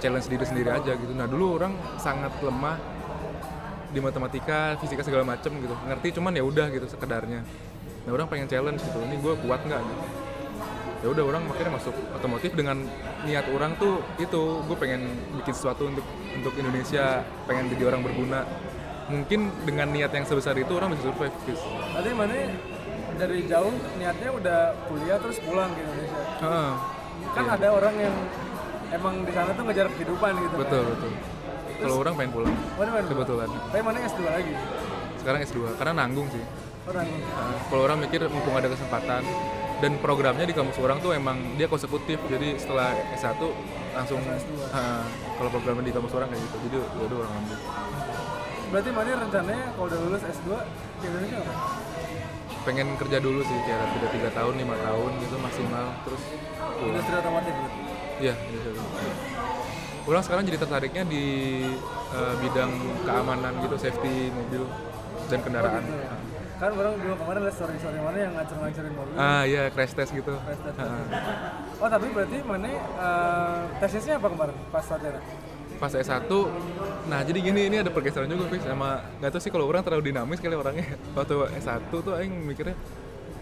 challenge 0.00 0.26
diri 0.32 0.44
sendiri 0.48 0.70
aja 0.72 0.92
gitu. 0.96 1.12
Nah 1.12 1.28
dulu 1.28 1.60
orang 1.60 1.76
sangat 2.00 2.32
lemah 2.40 2.80
di 3.92 4.00
matematika 4.02 4.80
fisika 4.80 5.04
segala 5.04 5.22
macem 5.22 5.52
gitu. 5.60 5.76
Ngerti 5.84 6.16
cuman 6.16 6.32
ya 6.32 6.42
udah 6.42 6.66
gitu 6.72 6.88
sekedarnya. 6.88 7.44
Nah 8.08 8.10
orang 8.10 8.26
pengen 8.32 8.48
challenge 8.48 8.80
gitu 8.80 8.98
ini 9.04 9.20
gue 9.20 9.34
kuat 9.44 9.60
nggak? 9.68 9.80
gitu 9.84 10.04
ya 10.96 11.08
udah 11.08 11.24
orang 11.24 11.42
makanya 11.44 11.76
masuk 11.76 11.94
otomotif 12.10 12.50
dengan 12.52 12.80
niat 13.22 13.46
orang 13.48 13.76
tuh 13.76 14.00
itu 14.16 14.42
gue 14.64 14.76
pengen 14.76 15.02
bikin 15.36 15.52
sesuatu 15.52 15.86
untuk 15.86 16.02
untuk 16.32 16.52
Indonesia 16.56 17.20
pengen 17.44 17.68
jadi 17.68 17.84
orang 17.86 18.00
berguna 18.00 18.40
mungkin 19.06 19.40
dengan 19.62 19.86
niat 19.88 20.10
yang 20.10 20.24
sebesar 20.24 20.56
itu 20.56 20.72
orang 20.72 20.90
bisa 20.90 21.06
survive 21.06 21.30
Fis. 21.44 21.60
Berarti 21.62 22.10
mana 22.10 22.34
dari 23.16 23.38
jauh 23.46 23.70
niatnya 23.96 24.28
udah 24.30 24.58
kuliah 24.86 25.16
terus 25.16 25.38
pulang 25.40 25.70
ke 25.72 25.80
Indonesia 25.80 26.20
Heeh. 26.38 26.72
kan 27.32 27.44
Iya. 27.46 27.56
ada 27.56 27.68
orang 27.72 27.94
yang 27.96 28.14
emang 28.90 29.14
di 29.22 29.32
sana 29.32 29.50
tuh 29.52 29.64
ngejar 29.64 29.88
kehidupan 29.90 30.32
gitu 30.38 30.54
betul 30.54 30.82
kan. 30.82 30.92
betul 30.92 31.12
kalau 31.76 31.96
orang 32.00 32.12
pengen 32.14 32.32
pulang 32.32 32.52
Mana 32.76 32.90
mana 32.90 33.06
kebetulan 33.06 33.48
Tapi 33.68 33.80
mana 33.80 33.98
S2 34.02 34.20
lagi? 34.22 34.52
sekarang 35.16 35.40
S2 35.42 35.58
karena 35.76 35.92
nanggung 35.96 36.28
sih 36.28 36.44
Orang 36.86 37.06
Heeh. 37.06 37.58
kalau 37.66 37.82
orang 37.84 37.98
mikir 37.98 38.20
mumpung 38.26 38.52
ada 38.52 38.68
kesempatan 38.68 39.22
dan 39.80 39.92
programnya 40.00 40.46
di 40.48 40.54
kampus 40.56 40.80
orang 40.80 40.98
tuh 41.04 41.12
emang 41.12 41.36
dia 41.60 41.68
konsekutif 41.68 42.16
jadi 42.32 42.56
setelah 42.56 42.96
S1 43.12 43.36
langsung 43.92 44.20
Heeh. 44.24 45.04
kalau 45.36 45.50
programnya 45.52 45.84
di 45.84 45.92
kampus 45.92 46.12
orang 46.16 46.32
kayak 46.32 46.42
gitu 46.48 46.56
jadi 46.68 46.76
ya 46.80 47.02
udah 47.08 47.18
orang 47.24 47.34
ambil 47.44 47.58
Berarti 48.66 48.90
mana 48.90 49.14
rencananya 49.14 49.66
kalau 49.78 49.86
udah 49.86 49.98
lulus 50.02 50.22
S2 50.26 50.48
di 50.98 51.04
Indonesia 51.06 51.38
apa? 51.38 51.54
pengen 52.66 52.98
kerja 52.98 53.22
dulu 53.22 53.46
sih 53.46 53.58
kira 53.62 53.86
tiga 53.94 54.08
tiga 54.10 54.28
tahun 54.34 54.58
lima 54.58 54.74
tahun 54.82 55.10
gitu 55.22 55.38
maksimal 55.38 55.86
terus 56.02 56.22
pulang 56.58 56.98
Industri 56.98 57.14
otomotif 57.14 57.54
berarti. 57.54 57.80
Iya, 58.16 58.34
gitu. 58.50 58.70
Orang 60.06 60.22
sekarang 60.26 60.42
jadi 60.50 60.58
tertariknya 60.58 61.02
di 61.06 61.24
eh, 62.10 62.34
bidang 62.42 62.72
keamanan 63.06 63.52
gitu, 63.62 63.76
safety 63.78 64.34
mobil 64.34 64.66
dan 65.30 65.38
kendaraan. 65.46 65.82
Gitu 65.86 66.02
ya. 66.02 66.14
Kan 66.56 66.72
orang 66.72 66.96
dulu 66.96 67.14
kemarin 67.20 67.40
lihat 67.44 67.56
story-story 67.60 67.98
mana 68.00 68.18
yang 68.18 68.32
ngacur-ngacurin 68.32 68.92
mobil. 68.96 69.14
Ah 69.20 69.44
iya, 69.44 69.68
crash 69.68 69.92
test 69.92 70.10
gitu. 70.16 70.32
Crash 70.40 70.60
test. 70.64 70.76
Ah. 70.80 71.04
Oh 71.76 71.88
tapi 71.92 72.08
berarti 72.16 72.40
mana 72.48 72.68
eh, 72.72 73.60
tesisnya 73.76 74.16
apa 74.16 74.28
kemarin 74.32 74.56
pas 74.72 74.80
sarjana? 74.80 75.20
Pas 75.76 75.92
S1, 75.92 76.24
nah 77.04 77.20
jadi 77.20 77.36
gini 77.36 77.68
ini 77.68 77.84
ada 77.84 77.92
pergeseran 77.92 78.24
juga 78.32 78.48
Fix 78.48 78.64
sama 78.64 79.04
nggak 79.20 79.28
tahu 79.28 79.40
sih 79.44 79.52
kalau 79.52 79.68
orang 79.68 79.84
terlalu 79.84 80.08
dinamis 80.08 80.40
kali 80.40 80.56
orangnya. 80.56 80.96
Waktu 81.16 81.52
S1 81.60 81.92
tuh 81.92 82.16
aing 82.16 82.32
mikirnya 82.32 82.72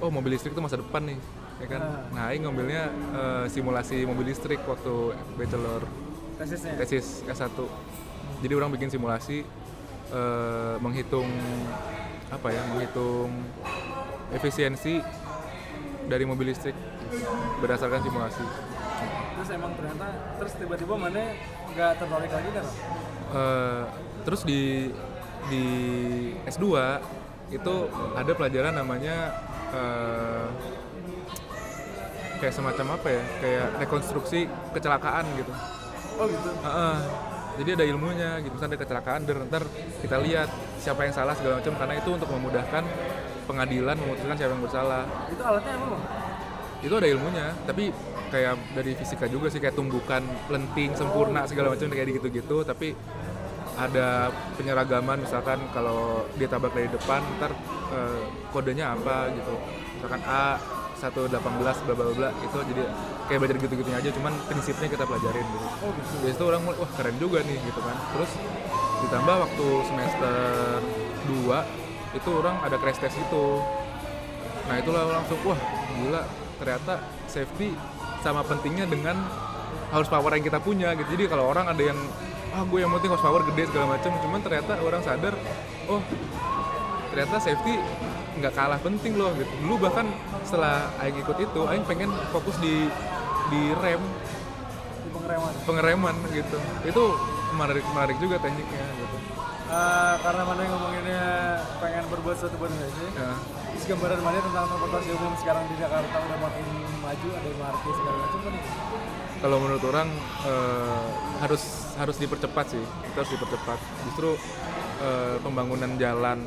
oh 0.03 0.11
mobil 0.11 0.35
listrik 0.35 0.50
tuh 0.50 0.59
masa 0.66 0.83
depan 0.83 1.07
nih. 1.07 1.18
Ya 1.62 1.66
kan? 1.70 2.11
Nah, 2.11 2.35
aing 2.35 2.42
ngambilnya 2.42 2.90
eh, 2.90 3.44
simulasi 3.46 4.03
mobil 4.03 4.35
listrik 4.35 4.59
waktu 4.66 5.14
bachelor 5.38 5.87
Tesisnya. 6.35 6.74
tesis 6.83 7.22
S1 7.31 7.55
jadi 8.42 8.53
orang 8.59 8.74
bikin 8.74 8.90
simulasi 8.90 9.46
eh, 10.11 10.74
menghitung 10.83 11.31
apa 12.33 12.49
ya 12.51 12.63
menghitung 12.73 13.31
efisiensi 14.33 15.01
dari 16.09 16.25
mobil 16.29 16.53
listrik 16.53 16.77
berdasarkan 17.61 18.01
simulasi 18.05 18.45
Terus 19.35 19.49
emang 19.61 19.73
ternyata 19.77 20.07
terus 20.41 20.53
tiba-tiba 20.57 20.95
mana 20.97 21.37
nggak 21.75 21.93
tertarik 22.01 22.33
lagi 22.33 22.51
kan? 22.55 22.67
Eh, 23.35 23.83
terus 24.25 24.41
di 24.47 24.89
di 25.53 25.65
S2 26.49 26.65
itu 27.53 27.75
ada 28.17 28.33
pelajaran 28.33 28.73
namanya 28.73 29.37
eh, 29.75 30.49
kayak 32.41 32.55
semacam 32.57 32.97
apa 32.97 33.09
ya 33.13 33.23
kayak 33.41 33.67
rekonstruksi 33.85 34.49
kecelakaan 34.73 35.29
gitu 35.37 35.53
Oh 36.15 36.27
gitu. 36.31 36.51
Heeh. 36.63 36.97
Jadi 37.59 37.71
ada 37.81 37.85
ilmunya 37.87 38.31
gitu. 38.43 38.55
Misalnya 38.57 38.77
ada 38.77 38.81
kecelakaan 38.83 39.21
dan 39.27 39.37
ntar 39.49 39.64
kita 40.03 40.17
lihat 40.21 40.49
siapa 40.81 41.07
yang 41.07 41.14
salah 41.14 41.35
segala 41.38 41.61
macam. 41.62 41.73
Karena 41.79 41.95
itu 41.99 42.11
untuk 42.11 42.29
memudahkan 42.31 42.85
pengadilan 43.45 43.97
memutuskan 43.99 44.37
siapa 44.37 44.53
yang 44.53 44.64
bersalah. 44.64 45.03
Itu 45.31 45.43
alatnya 45.43 45.75
apa 45.79 45.87
bang? 45.90 46.05
itu 46.85 46.95
ada 47.01 47.09
ilmunya. 47.09 47.47
Tapi 47.64 47.85
kayak 48.29 48.55
dari 48.77 48.93
fisika 48.93 49.25
juga 49.31 49.49
sih 49.49 49.61
kayak 49.62 49.73
tumbukan 49.79 50.21
lenting 50.53 50.93
sempurna 50.93 51.49
segala 51.49 51.73
macam 51.73 51.87
kayak 51.87 52.19
gitu 52.19 52.29
gitu 52.35 52.57
tapi 52.67 52.90
ada 53.75 54.31
penyeragaman 54.59 55.23
misalkan 55.23 55.59
kalau 55.71 56.27
dia 56.38 56.47
tabrak 56.47 56.75
dari 56.75 56.90
depan 56.90 57.23
ntar 57.38 57.53
eh, 57.90 58.23
kodenya 58.55 58.95
apa 58.95 59.33
gitu. 59.35 59.55
Misalkan 59.99 60.23
A 60.29 60.61
118 61.05 61.37
bla 61.61 61.95
bla 61.95 62.12
bla 62.17 62.29
itu 62.40 62.57
jadi 62.73 62.83
kayak 63.29 63.38
belajar 63.45 63.57
gitu 63.61 63.75
gitunya 63.77 63.99
aja. 64.01 64.11
Cuman 64.17 64.33
prinsipnya 64.49 64.88
kita 64.88 65.05
pelajarin 65.05 65.45
gitu. 65.45 65.67
Oh 65.85 65.90
gitu. 65.93 66.14
dari 66.25 66.33
situ 66.33 66.45
orang 66.49 66.61
mulai, 66.64 66.79
wah 66.81 66.90
keren 66.97 67.17
juga 67.21 67.38
nih 67.45 67.59
gitu 67.61 67.81
kan. 67.85 67.97
Terus 68.17 68.31
ditambah 69.05 69.37
waktu 69.45 69.67
semester 69.85 70.35
2 71.29 72.17
itu 72.17 72.31
orang 72.33 72.57
ada 72.64 72.77
crash 72.81 73.01
test 73.05 73.21
itu. 73.21 73.45
Nah 74.64 74.75
itulah 74.81 75.03
langsung 75.05 75.37
wah 75.45 75.61
gila 76.01 76.25
ternyata 76.57 77.05
safety 77.29 77.77
sama 78.25 78.40
pentingnya 78.47 78.88
dengan 78.88 79.21
horsepower 79.93 80.33
yang 80.33 80.45
kita 80.49 80.59
punya 80.64 80.97
gitu. 80.97 81.21
Jadi 81.21 81.25
kalau 81.29 81.53
orang 81.53 81.69
ada 81.69 81.83
yang 81.85 81.99
ah 82.55 82.62
gue 82.62 82.79
yang 82.81 82.88
penting 82.97 83.11
horsepower 83.12 83.43
gede 83.51 83.67
segala 83.67 83.99
macam 83.99 84.14
cuman 84.14 84.38
ternyata 84.38 84.79
orang 84.79 85.03
sadar 85.03 85.35
oh 85.90 85.99
ternyata 87.11 87.37
safety 87.43 87.83
nggak 88.38 88.55
kalah 88.55 88.79
penting 88.81 89.19
loh 89.19 89.35
gitu. 89.37 89.51
Dulu 89.61 89.75
bahkan 89.85 90.07
setelah 90.44 90.92
Aing 90.98 91.16
ikut 91.18 91.37
itu 91.37 91.61
Aing 91.64 91.85
pengen 91.85 92.12
fokus 92.28 92.57
di 92.59 92.87
di 93.46 93.62
rem 93.74 94.00
Di 95.00 95.11
pengereman. 95.11 95.52
pengereman 95.64 96.16
gitu 96.30 96.59
itu 96.85 97.04
menarik 97.52 97.85
menarik 97.90 98.16
juga 98.18 98.37
tekniknya 98.38 98.85
gitu 98.96 99.16
Eh, 99.64 100.14
karena 100.20 100.44
mana 100.44 100.61
yang 100.61 100.76
ngomonginnya 100.76 101.24
pengen 101.80 102.04
berbuat 102.07 102.37
sesuatu 102.37 102.61
buat 102.61 102.68
Indonesia. 102.68 103.11
ya. 103.11 103.33
Terus 103.72 103.85
gambaran 103.90 104.20
mana 104.20 104.38
tentang 104.38 104.64
transportasi 104.68 105.09
umum 105.11 105.33
sekarang 105.35 105.64
di 105.66 105.76
Jakarta 105.80 106.16
udah 106.20 106.38
makin 106.38 106.66
maju, 107.00 107.28
ada 107.33 107.48
MRT 107.48 107.85
segala 107.90 108.16
macam 108.20 108.38
kan? 108.44 108.54
kalau 109.40 109.57
menurut 109.59 109.85
orang 109.85 110.09
eh, 110.44 111.04
harus 111.38 111.62
harus 111.96 112.16
dipercepat 112.16 112.66
sih 112.70 112.80
itu 112.80 113.16
harus 113.16 113.33
dipercepat 113.35 113.78
justru 114.04 114.30
eh, 115.00 115.37
pembangunan 115.40 115.90
jalan 115.96 116.38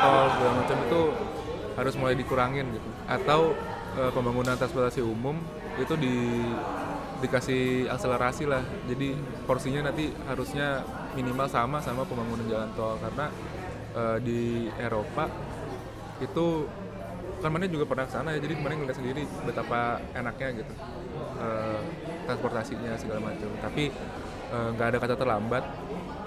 tol 0.00 0.26
segala 0.32 0.52
macam 0.56 0.76
itu 0.80 1.00
harus 1.76 1.94
mulai 1.96 2.14
dikurangin 2.16 2.68
gitu. 2.72 2.88
Atau 3.08 3.56
eh, 3.98 4.10
pembangunan 4.12 4.56
transportasi 4.56 5.00
umum 5.04 5.36
itu 5.80 5.94
di 5.96 6.14
dikasih 7.22 7.86
akselerasi 7.86 8.44
lah. 8.50 8.62
Jadi 8.90 9.14
porsinya 9.46 9.88
nanti 9.88 10.10
harusnya 10.26 10.82
minimal 11.14 11.46
sama 11.46 11.78
sama 11.78 12.02
pembangunan 12.02 12.44
jalan 12.48 12.70
tol. 12.74 12.98
Karena 12.98 13.26
eh, 13.96 14.18
di 14.20 14.40
Eropa 14.78 15.28
itu 16.22 16.66
kan 17.42 17.50
mana 17.50 17.66
juga 17.66 17.90
pernah 17.90 18.06
ke 18.06 18.14
sana 18.14 18.38
ya 18.38 18.38
jadi 18.38 18.54
kemarin 18.54 18.86
ngeliat 18.86 18.94
sendiri 18.94 19.26
betapa 19.42 19.98
enaknya 20.14 20.62
gitu 20.62 20.74
eh, 21.42 21.80
transportasinya 22.26 22.92
segala 22.98 23.32
macam. 23.32 23.48
Tapi 23.60 23.84
nggak 24.52 24.84
ada 24.84 24.98
kata 25.00 25.16
terlambat 25.16 25.64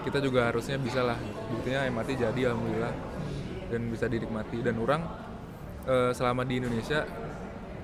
kita 0.05 0.21
juga 0.21 0.53
harusnya 0.53 0.77
bisa 0.77 1.01
lah. 1.01 1.17
Buktinya 1.49 1.89
MRT 1.89 2.09
jadi 2.21 2.53
alhamdulillah. 2.53 2.93
Dan 3.73 3.89
bisa 3.89 4.05
dinikmati. 4.05 4.61
Dan 4.61 4.77
orang 4.77 5.01
eh, 5.85 6.11
selama 6.11 6.41
di 6.43 6.57
Indonesia 6.57 7.05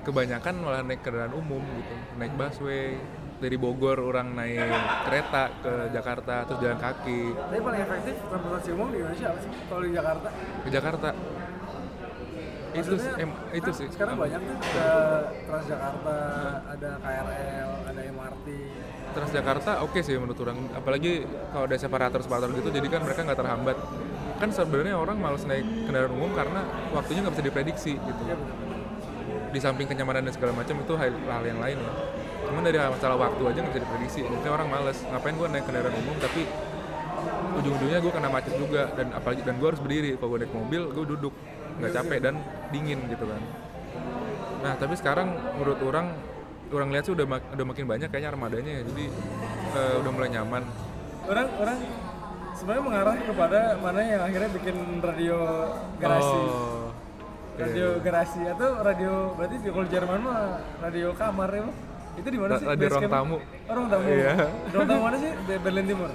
kebanyakan 0.01 0.53
malah 0.59 0.81
naik 0.81 1.05
kendaraan 1.05 1.33
umum 1.33 1.61
gitu 1.61 1.95
naik 2.17 2.33
busway 2.33 2.97
dari 3.37 3.57
Bogor 3.57 3.97
orang 3.97 4.37
naik 4.37 4.69
kereta 5.05 5.49
ke 5.61 5.73
Jakarta 5.89 6.45
terus 6.45 6.59
jalan 6.61 6.77
kaki 6.77 7.21
Tapi 7.33 7.57
paling 7.57 7.81
efektif 7.81 8.15
transportasi 8.29 8.69
umum 8.73 8.87
di 8.93 8.97
Indonesia 9.01 9.27
apa 9.33 9.39
sih? 9.41 9.51
Kalau 9.65 9.81
di 9.81 9.91
Jakarta? 9.93 10.27
ke 10.61 10.69
Jakarta 10.69 11.09
itu 12.71 12.95
em- 13.19 13.39
itu 13.51 13.67
kan 13.67 13.79
sih 13.83 13.87
Sekarang 13.91 14.15
banyak 14.15 14.39
tuh 14.39 14.55
ada 14.55 14.89
Transjakarta, 15.43 16.17
ada 16.71 16.89
KRL, 17.03 17.69
ada 17.83 18.01
MRT. 18.15 18.47
Transjakarta 19.11 19.71
oke 19.83 19.99
sih 19.99 20.15
menurut 20.15 20.39
orang 20.39 20.57
apalagi 20.71 21.27
kalau 21.51 21.65
ada 21.67 21.75
separator 21.75 22.19
separator 22.23 22.49
gitu 22.55 22.69
jadi 22.71 22.87
kan 22.87 23.01
mereka 23.03 23.27
nggak 23.27 23.39
terhambat 23.43 23.77
kan 24.41 24.49
sebenarnya 24.49 24.97
orang 24.97 25.21
malas 25.21 25.45
naik 25.45 25.63
kendaraan 25.86 26.17
umum 26.17 26.34
karena 26.34 26.65
waktunya 26.89 27.21
nggak 27.21 27.34
bisa 27.38 27.45
diprediksi 27.45 27.91
gitu. 28.01 28.21
Benar. 28.25 28.41
di 29.51 29.60
samping 29.60 29.84
kenyamanan 29.84 30.23
dan 30.23 30.34
segala 30.34 30.56
macam 30.56 30.80
itu 30.80 30.93
hal, 30.95 31.12
hal 31.12 31.43
yang 31.43 31.60
lain 31.60 31.77
ya 31.77 31.93
cuman 32.51 32.67
dari 32.67 32.77
masalah 32.84 33.15
waktu 33.15 33.41
aja 33.47 33.58
nggak 33.63 33.71
bisa 33.71 33.84
diprediksi. 33.88 34.19
Makanya 34.27 34.51
orang 34.51 34.67
males 34.67 34.97
ngapain 35.08 35.36
gue 35.39 35.47
naik 35.47 35.65
kendaraan 35.71 35.95
umum? 36.04 36.15
Tapi 36.19 36.41
ujung-ujungnya 37.63 37.99
gue 38.04 38.12
kena 38.12 38.27
macet 38.27 38.54
juga 38.60 38.91
dan 38.91 39.08
apalagi 39.15 39.41
dan 39.47 39.56
gue 39.56 39.67
harus 39.71 39.80
berdiri. 39.80 40.19
Kalau 40.19 40.30
gue 40.36 40.39
naik 40.43 40.51
mobil 40.51 40.82
gue 40.91 41.06
duduk 41.15 41.34
nggak 41.80 41.91
capek 41.95 42.19
dan 42.19 42.36
dingin 42.75 42.99
gitu 43.08 43.23
kan. 43.23 43.41
Nah 44.67 44.73
tapi 44.75 44.93
sekarang 44.99 45.32
menurut 45.56 45.80
orang 45.80 46.12
orang 46.75 46.89
lihat 46.91 47.04
sih 47.08 47.13
udah 47.15 47.25
mak- 47.27 47.49
udah 47.56 47.65
makin 47.71 47.86
banyak 47.88 48.10
kayaknya 48.12 48.30
armadanya 48.36 48.71
ya. 48.71 48.84
Jadi 48.84 49.06
eh, 49.80 49.93
udah 50.04 50.12
mulai 50.12 50.30
nyaman. 50.36 50.63
Orang 51.32 51.47
orang 51.56 51.77
sebenarnya 52.62 52.84
mengarah 52.86 53.15
kepada 53.17 53.60
mana 53.82 54.00
yang 54.06 54.21
akhirnya 54.21 54.50
bikin 54.54 54.76
radio 55.02 55.38
garasi. 55.97 56.38
oh 56.45 56.82
radio 57.52 57.88
garasi 58.00 58.41
atau 58.47 58.69
radio 58.82 59.13
berarti 59.38 59.56
di 59.60 59.69
kalau 59.69 59.88
Jerman 59.89 60.19
mah 60.24 60.41
radio 60.82 61.08
kamar 61.13 61.50
ya 61.52 61.63
itu 62.19 62.28
di 62.28 62.39
mana 62.39 62.52
sih 62.58 62.65
radio 62.65 62.88
ruang 62.89 63.10
tamu. 63.12 63.38
oh, 63.41 63.74
ruang 63.74 63.89
tamu 63.89 64.06
Iya. 64.08 64.34
ruang 64.71 64.88
tamu 64.88 65.02
mana 65.04 65.17
sih 65.19 65.32
di 65.45 65.54
Berlin 65.58 65.88
Timur 65.89 66.12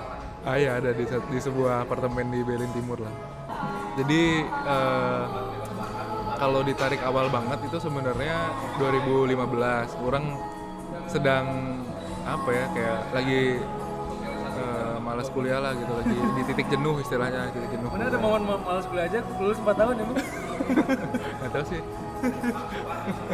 Ah 0.47 0.55
iya 0.63 0.79
ada 0.79 0.95
di, 0.95 1.03
di 1.03 1.39
sebuah 1.43 1.83
apartemen 1.83 2.31
di 2.31 2.39
Berlin 2.47 2.71
Timur 2.71 3.03
lah. 3.03 3.11
Jadi 3.99 4.47
eh, 4.47 5.25
kalau 6.39 6.63
ditarik 6.63 7.03
awal 7.03 7.27
banget 7.35 7.67
itu 7.67 7.83
sebenarnya 7.83 8.55
2015 8.79 9.35
orang 10.07 10.39
sedang 11.11 11.47
apa 12.23 12.47
ya 12.55 12.65
kayak 12.71 13.01
lagi 13.11 13.43
malas 15.17 15.33
kuliah 15.33 15.57
lah 15.59 15.73
gitu 15.73 15.89
lagi 15.89 16.13
di 16.13 16.43
titik 16.45 16.69
jenuh 16.69 17.01
istilahnya 17.01 17.49
titik 17.49 17.73
jenuh. 17.73 17.89
mana 17.89 18.05
ada 18.05 18.21
momen 18.21 18.43
ma- 18.45 18.61
malas 18.61 18.85
kuliah 18.85 19.09
aja 19.09 19.25
lulus 19.41 19.57
4 19.57 19.73
tahun 19.73 19.95
ya? 19.97 20.05
Nggak 21.41 21.51
tahu 21.51 21.65
sih 21.67 21.81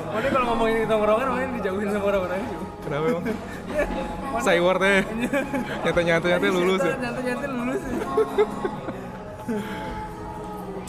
mana 0.06 0.26
kalau 0.30 0.46
ngomongin 0.48 0.76
di 0.78 0.86
tongkrongan 0.86 1.26
mana 1.26 1.50
dijauhin 1.58 1.88
sama 1.90 2.06
orang-orang 2.06 2.38
Bang? 2.38 2.62
kenapa 2.82 3.04
emang. 3.04 3.24
Iya, 3.26 3.84
mana- 4.30 4.44
Cywardnya 4.46 4.94
nyata 5.82 6.00
nyata 6.00 6.26
nyata 6.30 6.46
lulus 6.48 6.80
ya. 6.80 6.94
Nyata-nyata 6.94 7.46
lulus 7.50 7.82
ya. 7.82 7.94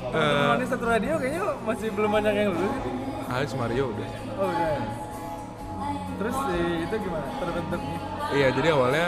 Eh. 0.03 0.21
Teman-temannya 0.21 0.67
satu 0.69 0.85
radio 0.85 1.13
kayaknya 1.17 1.41
masih 1.65 1.89
belum 1.89 2.09
banyak 2.13 2.33
yang 2.37 2.49
lulus. 2.53 2.73
Alex 3.33 3.49
Mario 3.57 3.83
udah. 3.89 4.07
Oh 4.37 4.45
udah. 4.45 4.77
Terus 6.13 6.37
itu 6.85 6.95
gimana 7.01 7.25
terbentuknya? 7.33 7.97
Iya, 8.29 8.47
jadi 8.53 8.67
awalnya 8.77 9.05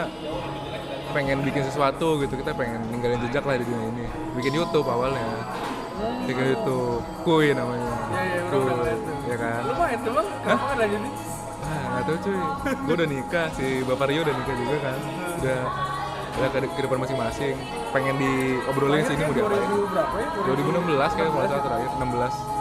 pengen 1.16 1.40
bikin 1.40 1.64
sesuatu 1.64 2.20
gitu, 2.20 2.36
kita 2.36 2.52
pengen 2.52 2.84
ninggalin 2.92 3.16
jejak 3.24 3.40
lah 3.48 3.56
di 3.56 3.64
dunia 3.64 3.88
ini. 3.88 4.04
Bikin 4.36 4.52
YouTube 4.52 4.84
awalnya. 4.84 5.24
Bikin 6.28 6.44
YouTube, 6.52 7.00
Kuy 7.24 7.56
namanya. 7.56 7.88
Udah 8.52 8.58
udah 8.60 8.76
lihat 8.84 9.00
tuh. 9.00 9.16
ya 9.24 9.36
kan? 9.40 9.60
Lumayan 9.64 10.00
bang, 10.04 10.28
kapan 10.44 10.76
lagi 10.76 10.96
nih? 11.00 11.12
Ah, 11.64 11.82
nggak 11.88 12.02
tahu 12.04 12.16
cuy. 12.20 12.38
Gue 12.84 12.94
udah 13.00 13.08
nikah, 13.08 13.46
si 13.56 13.66
Bapak 13.88 14.06
Rio 14.12 14.20
udah 14.28 14.34
nikah 14.36 14.56
juga 14.60 14.76
kan. 14.84 14.98
Udah 15.40 15.60
udah 16.36 16.48
ke 16.52 16.68
kehidupan 16.76 16.98
masing-masing. 17.00 17.56
Pengen 17.96 18.14
diobrolin 18.20 19.00
sini 19.08 19.22
mau 19.24 19.32
diapain. 19.32 19.68
2000 19.72 19.88
berapa 19.88 20.16
ya? 20.20 20.28
2016 20.52 21.16
kayak 21.16 21.28
kalau 21.32 21.40
nggak 21.40 21.48
salah 21.48 21.64
terakhir 21.64 21.90
16 21.96 22.56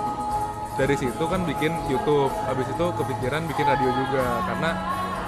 dari 0.75 0.95
situ 0.99 1.23
kan 1.23 1.41
bikin 1.47 1.71
YouTube 1.87 2.31
habis 2.43 2.67
itu 2.67 2.85
kepikiran 2.99 3.47
bikin 3.47 3.63
radio 3.63 3.89
juga 3.95 4.43
karena 4.43 4.71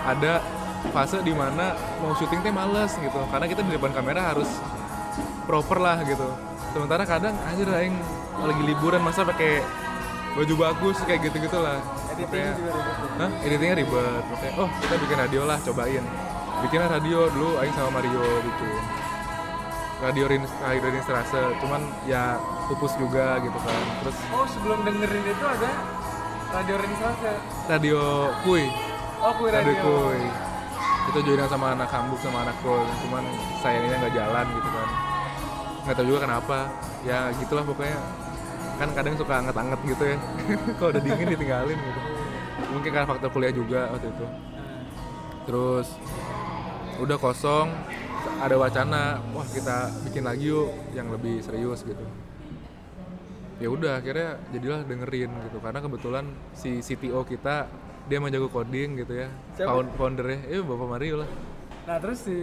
ada 0.04 0.34
fase 0.94 1.22
di 1.26 1.34
mana 1.34 1.74
mau 2.00 2.14
syuting 2.16 2.42
teh 2.42 2.54
males 2.54 2.92
gitu. 2.98 3.20
Karena 3.30 3.46
kita 3.50 3.62
di 3.66 3.76
depan 3.76 3.92
kamera 3.94 4.34
harus 4.34 4.50
proper 5.46 5.78
lah 5.80 6.02
gitu. 6.04 6.28
Sementara 6.76 7.04
kadang 7.08 7.34
anjir 7.48 7.68
aing 7.68 7.96
lagi 8.44 8.64
liburan 8.64 9.02
masa 9.02 9.26
pakai 9.26 9.66
baju 10.38 10.54
bagus 10.70 11.02
kayak 11.02 11.26
gitu 11.26 11.50
gitu 11.50 11.58
lah 11.58 11.82
Editing 12.14 12.46
juga 12.54 12.72
ribet. 12.74 13.10
Hah? 13.18 13.32
editingnya 13.46 13.76
ribet. 13.78 14.24
Makanya, 14.30 14.54
oh 14.62 14.70
kita 14.82 14.96
bikin 15.02 15.18
radio 15.18 15.42
lah 15.46 15.58
cobain. 15.62 16.06
Bikinlah 16.66 16.90
radio 16.90 17.20
dulu 17.30 17.50
aing 17.62 17.74
sama 17.74 17.90
Mario 18.02 18.26
bikin 18.42 18.82
radio 19.98 20.26
Rin 20.30 20.44
radio 20.62 20.88
Rinstrase 20.94 21.42
cuman 21.58 21.82
ya 22.06 22.38
pupus 22.70 22.94
juga 23.02 23.42
gitu 23.42 23.58
kan. 23.58 23.82
Terus 24.06 24.18
Oh 24.34 24.46
sebelum 24.46 24.80
dengerin 24.86 25.26
itu 25.26 25.46
ada 25.46 25.72
radio 26.54 26.76
Rinstrase. 26.78 27.34
radio 27.66 28.02
Kuy 28.46 28.66
Oh 29.18 29.34
kui 29.42 29.50
radio 29.50 29.74
radio. 29.74 30.47
Itu 31.08 31.20
joinan 31.24 31.48
sama 31.48 31.72
anak 31.72 31.88
Hamburg 31.88 32.20
sama 32.20 32.44
anak 32.44 32.58
Kol 32.60 32.84
cuman 33.08 33.24
sayangnya 33.64 33.96
nggak 34.04 34.16
jalan 34.16 34.46
gitu 34.52 34.70
kan. 34.70 34.90
Nggak 35.88 35.96
tahu 35.96 36.06
juga 36.12 36.20
kenapa. 36.28 36.58
Ya 37.08 37.32
gitulah 37.40 37.64
pokoknya. 37.64 38.00
Kan 38.78 38.90
kadang 38.94 39.16
suka 39.16 39.34
anget-anget 39.40 39.80
gitu 39.88 40.04
ya. 40.04 40.18
Kalau 40.78 40.90
udah 40.92 41.02
dingin 41.02 41.28
ditinggalin 41.32 41.80
gitu. 41.80 42.00
Mungkin 42.76 42.90
karena 42.92 43.08
faktor 43.08 43.30
kuliah 43.32 43.54
juga 43.56 43.88
waktu 43.96 44.08
itu. 44.12 44.26
Terus 45.48 45.88
udah 47.00 47.18
kosong 47.18 47.72
ada 48.44 48.56
wacana 48.60 49.24
wah 49.32 49.48
kita 49.48 49.94
bikin 50.04 50.28
lagi 50.28 50.52
yuk 50.52 50.70
yang 50.92 51.08
lebih 51.08 51.40
serius 51.40 51.88
gitu. 51.88 52.04
Ya 53.58 53.72
udah 53.72 54.04
akhirnya 54.04 54.38
jadilah 54.52 54.84
dengerin 54.84 55.32
gitu. 55.48 55.58
Karena 55.64 55.80
kebetulan 55.80 56.26
si 56.52 56.84
CTO 56.84 57.24
kita 57.24 57.87
dia 58.08 58.16
emang 58.18 58.32
jago 58.32 58.48
coding 58.48 58.90
gitu 58.98 59.14
ya 59.14 59.28
Siapa? 59.54 59.70
Found, 59.70 59.90
foundernya 59.94 60.40
eh 60.48 60.60
bapak 60.60 60.88
Mario 60.88 61.16
lah 61.22 61.30
Nah 61.84 61.98
terus 61.98 62.20
si 62.20 62.36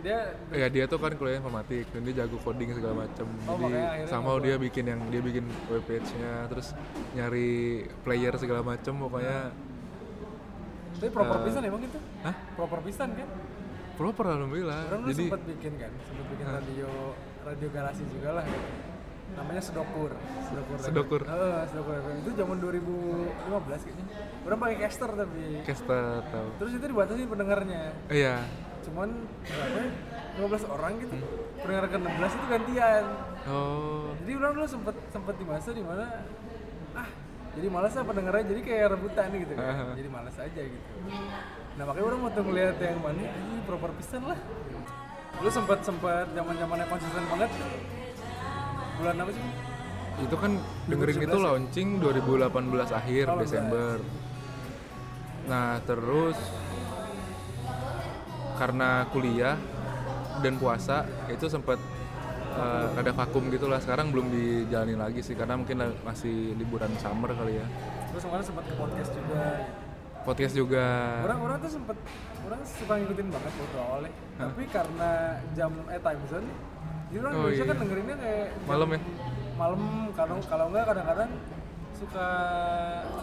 dia 0.00 0.38
ya 0.50 0.66
dia 0.68 0.86
tuh 0.86 0.98
kan 0.98 1.10
kuliah 1.12 1.38
informatik 1.38 1.90
dan 1.90 2.00
dia 2.02 2.14
jago 2.16 2.38
coding 2.38 2.70
segala 2.72 3.02
macam 3.02 3.26
Oh, 3.44 3.58
jadi 3.58 4.06
somehow 4.06 4.38
dia 4.38 4.54
bikin 4.54 4.84
yang 4.86 5.00
dia 5.08 5.18
bikin 5.18 5.42
web 5.66 5.82
page-nya 5.82 6.46
terus 6.46 6.74
nyari 7.10 7.50
player 8.02 8.34
segala 8.36 8.62
macam 8.62 8.94
pokoknya 9.00 9.50
tapi 10.94 11.10
proper 11.10 11.36
Eh, 11.36 11.44
pisan 11.44 11.62
emang 11.64 11.82
itu? 11.82 11.98
hah 12.22 12.34
Proper 12.54 12.78
pisan 12.82 13.08
kan? 13.12 13.28
proper 13.94 14.26
alhamdulillah 14.28 14.80
Orang 14.88 15.00
lu 15.00 15.08
jadi 15.10 15.22
sempat 15.26 15.42
bikin 15.44 15.72
kan, 15.74 15.92
sempat 16.00 16.26
bikin 16.28 16.44
Hah? 16.44 16.54
radio 16.56 16.88
radio 17.44 17.68
garasi 17.70 18.02
juga 18.08 18.30
lah. 18.32 18.46
Namanya 19.32 19.62
Sedokur. 19.64 20.12
Sedokur. 20.46 20.76
Sedokur. 20.78 21.20
Heeh, 21.24 21.60
Sedokur 21.72 21.92
FM. 21.96 22.16
Itu 22.22 22.30
zaman 22.36 22.56
2015 22.60 23.80
kayaknya. 23.82 24.06
Orang 24.44 24.58
pakai 24.60 24.76
caster 24.84 25.10
tapi. 25.10 25.42
caster 25.64 26.04
tahu 26.28 26.48
Terus 26.60 26.72
itu 26.76 26.86
dibatasi 26.86 27.22
pendengarnya. 27.24 27.82
iya 28.12 28.44
Cuman 28.84 29.08
berapa 29.48 29.78
ya? 29.80 29.90
15 30.44 30.68
orang 30.68 30.92
gitu. 31.00 31.16
Pendengar 31.64 31.84
ke 31.88 31.96
16 31.96 32.36
itu 32.36 32.46
gantian. 32.52 33.04
oh 33.48 34.12
Jadi 34.20 34.32
orang 34.36 34.52
dulu 34.52 34.66
sempet 34.68 34.94
sempet 35.08 35.34
di 35.40 35.46
masa 35.48 35.68
di 35.72 35.80
mana 35.80 36.04
ah 36.94 37.08
jadi 37.54 37.66
malas 37.70 37.94
lah 37.94 38.04
pendengarnya 38.06 38.44
jadi 38.50 38.60
kayak 38.60 38.86
rebutan 38.98 39.28
gitu 39.34 39.52
kan. 39.56 39.72
Aha. 39.72 39.86
Jadi 39.96 40.08
malas 40.12 40.36
aja 40.36 40.60
gitu. 40.62 40.88
Nah 41.74 41.82
makanya 41.88 42.06
orang 42.06 42.18
mau 42.20 42.30
tuh 42.30 42.44
ngeliat 42.44 42.76
yang 42.78 43.00
mana 43.00 43.24
ini 43.24 43.56
proper 43.64 43.90
pisan 43.96 44.22
lah. 44.28 44.38
Lu 45.40 45.50
sempet 45.50 45.80
sempet 45.82 46.26
zaman 46.36 46.54
zamannya 46.54 46.86
konsisten 46.86 47.24
banget 47.26 47.50
tuh. 47.56 47.70
Bulan 48.94 49.14
apa 49.18 49.30
sih? 49.30 49.44
itu 50.14 50.36
kan 50.38 50.52
dengerin 50.86 51.16
itu 51.18 51.26
2017 51.26 51.34
ya? 51.34 51.42
launching 51.42 51.88
2018 51.98 52.54
akhir 52.94 53.24
Oh, 53.26 53.38
Desember 53.42 53.94
nah 55.44 55.76
terus 55.82 56.38
karena 58.54 59.04
kuliah 59.10 59.58
dan 60.38 60.54
puasa 60.54 61.02
itu 61.26 61.46
sempat 61.46 61.82
eh, 62.54 62.86
ada 62.94 63.10
vakum 63.10 63.50
gitu 63.50 63.66
lah 63.66 63.82
sekarang 63.82 64.08
belum 64.08 64.30
dijalanin 64.30 64.96
lagi 64.96 65.18
sih 65.18 65.34
karena 65.34 65.58
mungkin 65.58 65.82
masih 66.00 66.54
liburan 66.54 66.94
summer 66.96 67.34
kali 67.34 67.58
ya 67.58 67.66
Terus 68.08 68.22
kemarin 68.22 68.44
sempet 68.46 68.64
ke 68.64 68.74
podcast 68.78 69.10
juga. 69.10 69.42
podcast 70.22 70.54
juga 70.54 70.86
Orang-orang 71.26 71.56
tuh 71.58 71.70
sempet 71.74 71.96
orang 72.40 72.60
suka 72.62 72.92
ngikutin 72.94 73.26
banget 73.26 73.52
waktu 73.52 73.78
awalnya. 73.82 74.12
Tapi 74.38 74.62
karena 74.70 75.10
jam 75.52 75.74
eh 75.84 75.98
time 75.98 76.22
zone 76.30 76.48
jadi 77.14 77.22
orang 77.22 77.30
Oh, 77.30 77.38
Indonesia 77.40 77.62
iya. 77.62 77.70
kan 77.70 77.76
dengerinnya 77.78 78.16
kayak 78.18 78.46
Malam 78.66 78.88
ya? 78.90 79.00
Malam 79.54 79.80
kalau 80.12 80.36
kalau 80.44 80.64
enggak 80.66 80.84
kadang-kadang 80.84 81.30
suka 81.94 82.26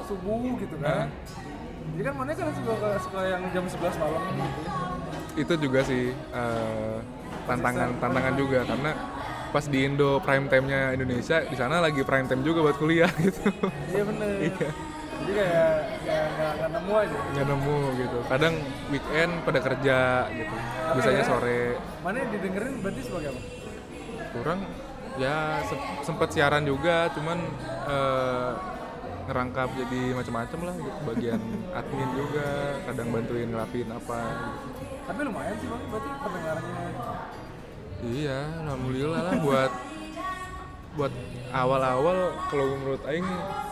subuh 0.01 0.39
gitu 0.57 0.75
kan. 0.79 1.11
Jadi 1.91 2.01
kan 2.01 2.13
mana 2.15 2.31
kan 2.31 2.47
suka 2.55 2.73
suka 3.03 3.19
yang 3.27 3.41
jam 3.51 3.65
11 3.67 3.99
malam 3.99 4.21
gitu. 4.31 4.61
itu 5.33 5.53
juga 5.57 5.79
sih 5.81 6.03
eh, 6.11 6.97
tantangan 7.45 7.95
tantangan 7.97 8.33
juga 8.35 8.63
karena 8.63 8.91
pas 9.49 9.63
di 9.63 9.79
Indo 9.81 10.19
prime 10.19 10.47
time-nya 10.47 10.91
Indonesia 10.91 11.39
di 11.41 11.55
sana 11.55 11.79
lagi 11.79 12.03
prime 12.03 12.27
time 12.27 12.43
juga 12.43 12.59
buat 12.61 12.75
kuliah 12.75 13.07
gitu 13.19 13.47
Iya 13.87 14.03
bener. 14.03 14.27
Jadi 15.21 15.31
kayak 15.31 15.71
nggak 16.57 16.69
nemu 16.69 16.93
aja. 16.97 17.17
nggak 17.31 17.45
nemu 17.47 17.77
gitu 17.97 18.17
kadang 18.27 18.53
weekend 18.87 19.31
pada 19.43 19.59
kerja 19.59 19.97
gitu 20.31 20.55
biasanya 20.95 21.23
ya. 21.23 21.27
sore 21.27 21.61
Mana 22.01 22.17
didengerin 22.27 22.73
berarti 22.79 23.01
sebagai 23.03 23.27
apa? 23.31 23.41
Kurang 24.31 24.59
ya 25.15 25.35
se- 25.61 25.75
sempet 26.01 26.31
siaran 26.31 26.63
juga 26.63 27.11
cuman 27.11 27.37
eh, 27.85 28.51
ngerangkap 29.21 29.69
jadi 29.77 30.01
macam-macam 30.11 30.59
lah 30.63 30.75
gitu. 30.77 30.99
bagian 31.05 31.39
admin 31.77 32.09
juga 32.11 32.47
kadang 32.83 33.07
bantuin 33.09 33.47
ngelapin 33.47 33.87
apa 33.87 34.19
gitu. 34.23 34.69
Tapi 35.01 35.19
lumayan 35.21 35.55
sih 35.55 35.67
bang, 35.67 35.83
berarti 35.87 36.09
pendengarnya. 36.17 36.75
iya 38.03 38.39
alhamdulillah 38.61 39.21
lah 39.21 39.35
buat 39.37 39.71
buat 40.91 41.13
awal-awal 41.51 42.17
kalau 42.47 42.65
menurut 42.75 42.99
Aing 43.05 43.23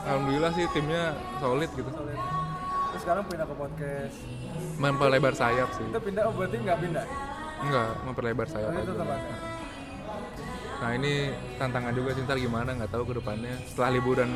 alhamdulillah 0.03 0.51
sih 0.53 0.63
timnya 0.69 1.11
solid 1.37 1.67
gitu 1.69 1.89
Solid. 1.89 2.19
Terus 2.89 3.01
sekarang 3.01 3.23
pindah 3.25 3.45
ke 3.45 3.55
podcast. 3.55 4.15
memperlebar 4.75 5.33
sayap 5.33 5.69
sih 5.71 5.83
Itu 5.83 5.99
pindah, 5.99 6.23
oh 6.25 6.33
berarti 6.33 6.55
nggak 6.57 6.77
pindah? 6.79 7.05
enggak 7.59 7.89
memperlebar 8.01 8.47
sayap 8.47 8.69
Oh, 8.69 8.73
itu 8.73 8.81
aja 8.81 8.91
tetap 8.93 9.07
ada. 9.09 9.29
Nah 10.79 10.91
ini 10.91 11.13
tantangan 11.55 11.91
juga 11.91 12.15
sih 12.15 12.23
ntar 12.23 12.37
gimana 12.37 12.71
nggak 12.71 12.89
tahu 12.89 13.03
ke 13.05 13.13
depannya. 13.19 13.55
Setelah 13.67 13.89
liburan 13.93 14.31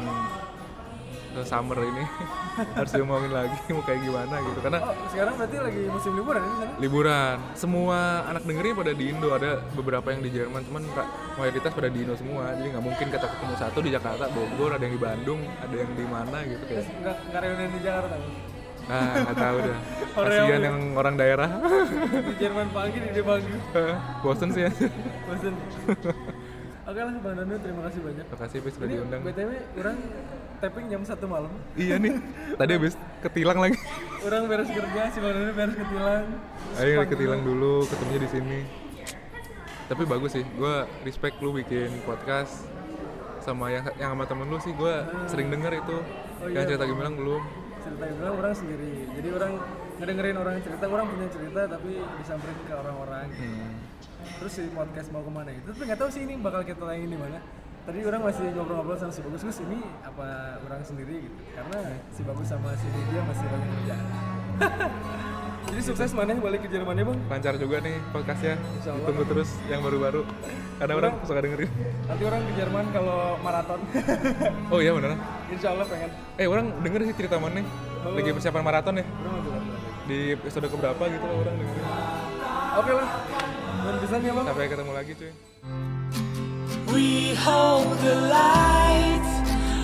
ke 1.34 1.42
summer 1.44 1.82
ini 1.82 2.06
harus 2.78 2.92
diomongin 2.94 3.34
lagi 3.34 3.58
mau 3.74 3.82
kayak 3.82 4.02
gimana 4.02 4.36
gitu. 4.38 4.60
Karena 4.62 4.80
Oh, 4.84 4.94
sekarang 5.10 5.34
berarti 5.34 5.58
lagi 5.58 5.82
musim 5.90 6.12
liburan 6.14 6.42
ini 6.42 6.56
sana? 6.56 6.74
liburan. 6.78 7.36
Semua 7.58 7.98
anak 8.28 8.44
dengernya 8.46 8.74
pada 8.76 8.92
di 8.94 9.06
Indo 9.10 9.30
ada 9.34 9.52
beberapa 9.74 10.08
yang 10.14 10.22
di 10.22 10.30
Jerman 10.30 10.62
cuman 10.64 10.84
mayoritas 11.36 11.72
pada 11.74 11.90
di 11.90 12.00
Indo 12.06 12.14
semua. 12.14 12.54
Jadi 12.54 12.68
nggak 12.70 12.86
mungkin 12.86 13.08
kita 13.10 13.26
ketemu 13.26 13.54
satu 13.58 13.80
di 13.82 13.90
Jakarta 13.90 14.26
Bogor 14.30 14.78
ada 14.78 14.84
yang 14.86 14.94
di 14.94 15.02
Bandung 15.02 15.42
ada 15.58 15.74
yang 15.74 15.92
di 15.92 16.06
mana 16.06 16.38
gitu 16.46 16.64
kayak. 16.70 16.86
Nggak 17.02 17.16
nggak 17.32 17.42
reunian 17.42 17.72
di 17.72 17.82
Jakarta? 17.82 18.16
Nah 18.84 19.02
nggak 19.22 19.38
tahu 19.38 19.58
dah 19.60 19.78
Orang 20.14 20.30
kasihan 20.30 20.62
yang- 20.62 20.94
orang 20.94 21.16
daerah 21.16 21.50
di 22.22 22.34
Jerman 22.38 22.68
pagi, 22.70 22.98
di 23.02 23.22
pagi. 23.22 23.54
bosen 24.24 24.50
sih 24.50 24.62
ya 24.62 24.72
Bosen. 25.24 25.54
Oke 26.84 27.00
lah 27.00 27.16
Bang 27.18 27.34
Danu, 27.34 27.56
terima 27.58 27.82
kasih 27.88 28.02
banyak. 28.02 28.26
makasih 28.28 28.60
Bis 28.60 28.74
sudah 28.76 28.88
diundang 28.88 29.22
BTW 29.24 29.50
orang 29.80 29.98
tapping 30.60 30.86
jam 30.88 31.02
satu 31.02 31.26
malam. 31.26 31.50
iya 31.74 31.96
nih 31.96 32.20
tadi 32.54 32.72
habis 32.74 32.94
ketilang 33.20 33.58
lagi 33.58 33.80
Orang 34.22 34.46
beres 34.46 34.68
kerja, 34.68 35.02
si 35.08 35.18
Bang 35.18 35.34
Danu 35.34 35.52
beres 35.52 35.76
ketilang. 35.76 36.26
ayo 36.76 37.00
ketilang 37.06 37.42
dulu 37.42 37.74
ketemunya 37.84 38.20
di 38.20 38.30
sini 38.30 38.60
tapi 39.84 40.04
bagus 40.04 40.32
sih 40.32 40.46
gue 40.48 40.76
respect 41.02 41.38
lu 41.38 41.52
bikin 41.52 41.92
podcast 42.04 42.66
sama 43.40 43.68
yang 43.70 43.84
yang 43.96 44.12
sama 44.12 44.24
temen 44.24 44.48
lu 44.48 44.58
sih 44.58 44.72
gue 44.72 44.94
sering 45.26 45.50
denger 45.50 45.74
itu 45.78 45.98
Oh 46.40 46.48
yang 46.48 46.64
iya. 46.64 46.70
cerita 46.70 46.84
gemilang 46.84 47.14
belum 47.14 47.44
Cerita 47.84 48.04
bilang 48.16 48.36
orang 48.40 48.54
sendiri. 48.56 49.12
Jadi 49.12 49.28
orang 49.36 49.52
ngedengerin 50.00 50.38
orang 50.40 50.56
cerita, 50.64 50.86
orang 50.88 51.06
punya 51.12 51.28
cerita 51.28 51.62
tapi 51.68 51.92
disamperin 52.00 52.58
ke 52.64 52.74
orang-orang. 52.74 53.28
Hmm. 53.36 53.72
Terus 54.40 54.52
si 54.56 54.64
podcast 54.72 55.08
mau 55.12 55.20
ke 55.20 55.32
mana 55.32 55.50
gitu. 55.52 55.68
Tapi 55.76 55.84
nggak 55.92 56.00
tahu 56.00 56.10
sih 56.10 56.22
ini 56.24 56.34
bakal 56.40 56.64
kita 56.64 56.80
tayangin 56.80 57.12
di 57.12 57.20
mana. 57.20 57.38
Tadi 57.84 58.00
orang 58.08 58.22
masih 58.24 58.48
ngobrol-ngobrol 58.56 58.96
sama 58.96 59.12
si 59.12 59.20
Bagus, 59.20 59.44
Gus 59.44 59.60
ini 59.68 59.84
apa 60.08 60.56
orang 60.64 60.82
sendiri 60.88 61.28
gitu. 61.28 61.42
Karena 61.52 61.80
si 62.16 62.22
Bagus 62.24 62.48
sama 62.48 62.72
si 62.80 62.88
dia 62.88 63.22
masih 63.28 63.46
banyak 63.52 63.70
kerjaan. 63.76 64.06
Jadi 65.64 65.82
sukses 65.82 66.12
mana 66.12 66.36
balik 66.36 66.62
ke 66.62 66.70
Jerman 66.70 66.94
ya 66.94 67.04
bang? 67.04 67.20
lancar 67.26 67.54
juga 67.56 67.78
nih 67.80 67.98
podcastnya 68.10 68.54
ditunggu 68.84 69.24
terus 69.26 69.50
yang 69.66 69.82
baru-baru 69.82 70.22
karena 70.76 70.94
orang 70.94 71.14
suka 71.24 71.40
dengerin 71.40 71.72
Nanti 72.04 72.24
orang 72.24 72.42
ke 72.42 72.54
Jerman 72.54 72.86
kalau 72.90 73.20
maraton. 73.40 73.80
oh 74.70 74.80
iya 74.80 74.92
beneran 74.92 75.18
Insya 75.48 75.72
Allah 75.72 75.86
pengen. 75.86 76.10
eh 76.36 76.46
orang 76.46 76.66
denger 76.80 77.02
sih 77.06 77.16
cerita 77.16 77.36
mana 77.38 77.58
nih 77.58 77.66
lagi 78.06 78.30
persiapan 78.32 78.62
maraton 78.62 78.94
ya 78.96 79.06
Orang 79.06 79.32
mau 79.32 79.42
bilang. 79.42 79.64
di 80.04 80.18
episode 80.32 80.68
keberapa 80.68 81.04
gitu 81.08 81.26
lah 81.26 81.36
orang 81.40 81.56
dengerin 81.56 81.86
Oke 82.74 82.92
lah. 82.92 83.08
Dan 83.80 83.96
bisa 84.00 84.16
ya 84.18 84.32
bang. 84.34 84.46
sampai 84.46 84.68
ketemu 84.68 84.92
lagi 84.94 85.12
cuy 85.14 85.32
We 86.86 87.08
hold 87.36 87.90
the 88.00 88.16
light 88.30 89.26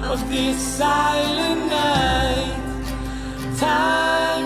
of 0.05 0.21
this 0.29 0.53
silent 0.61 1.65
night. 1.65 2.53
Time 3.57 4.45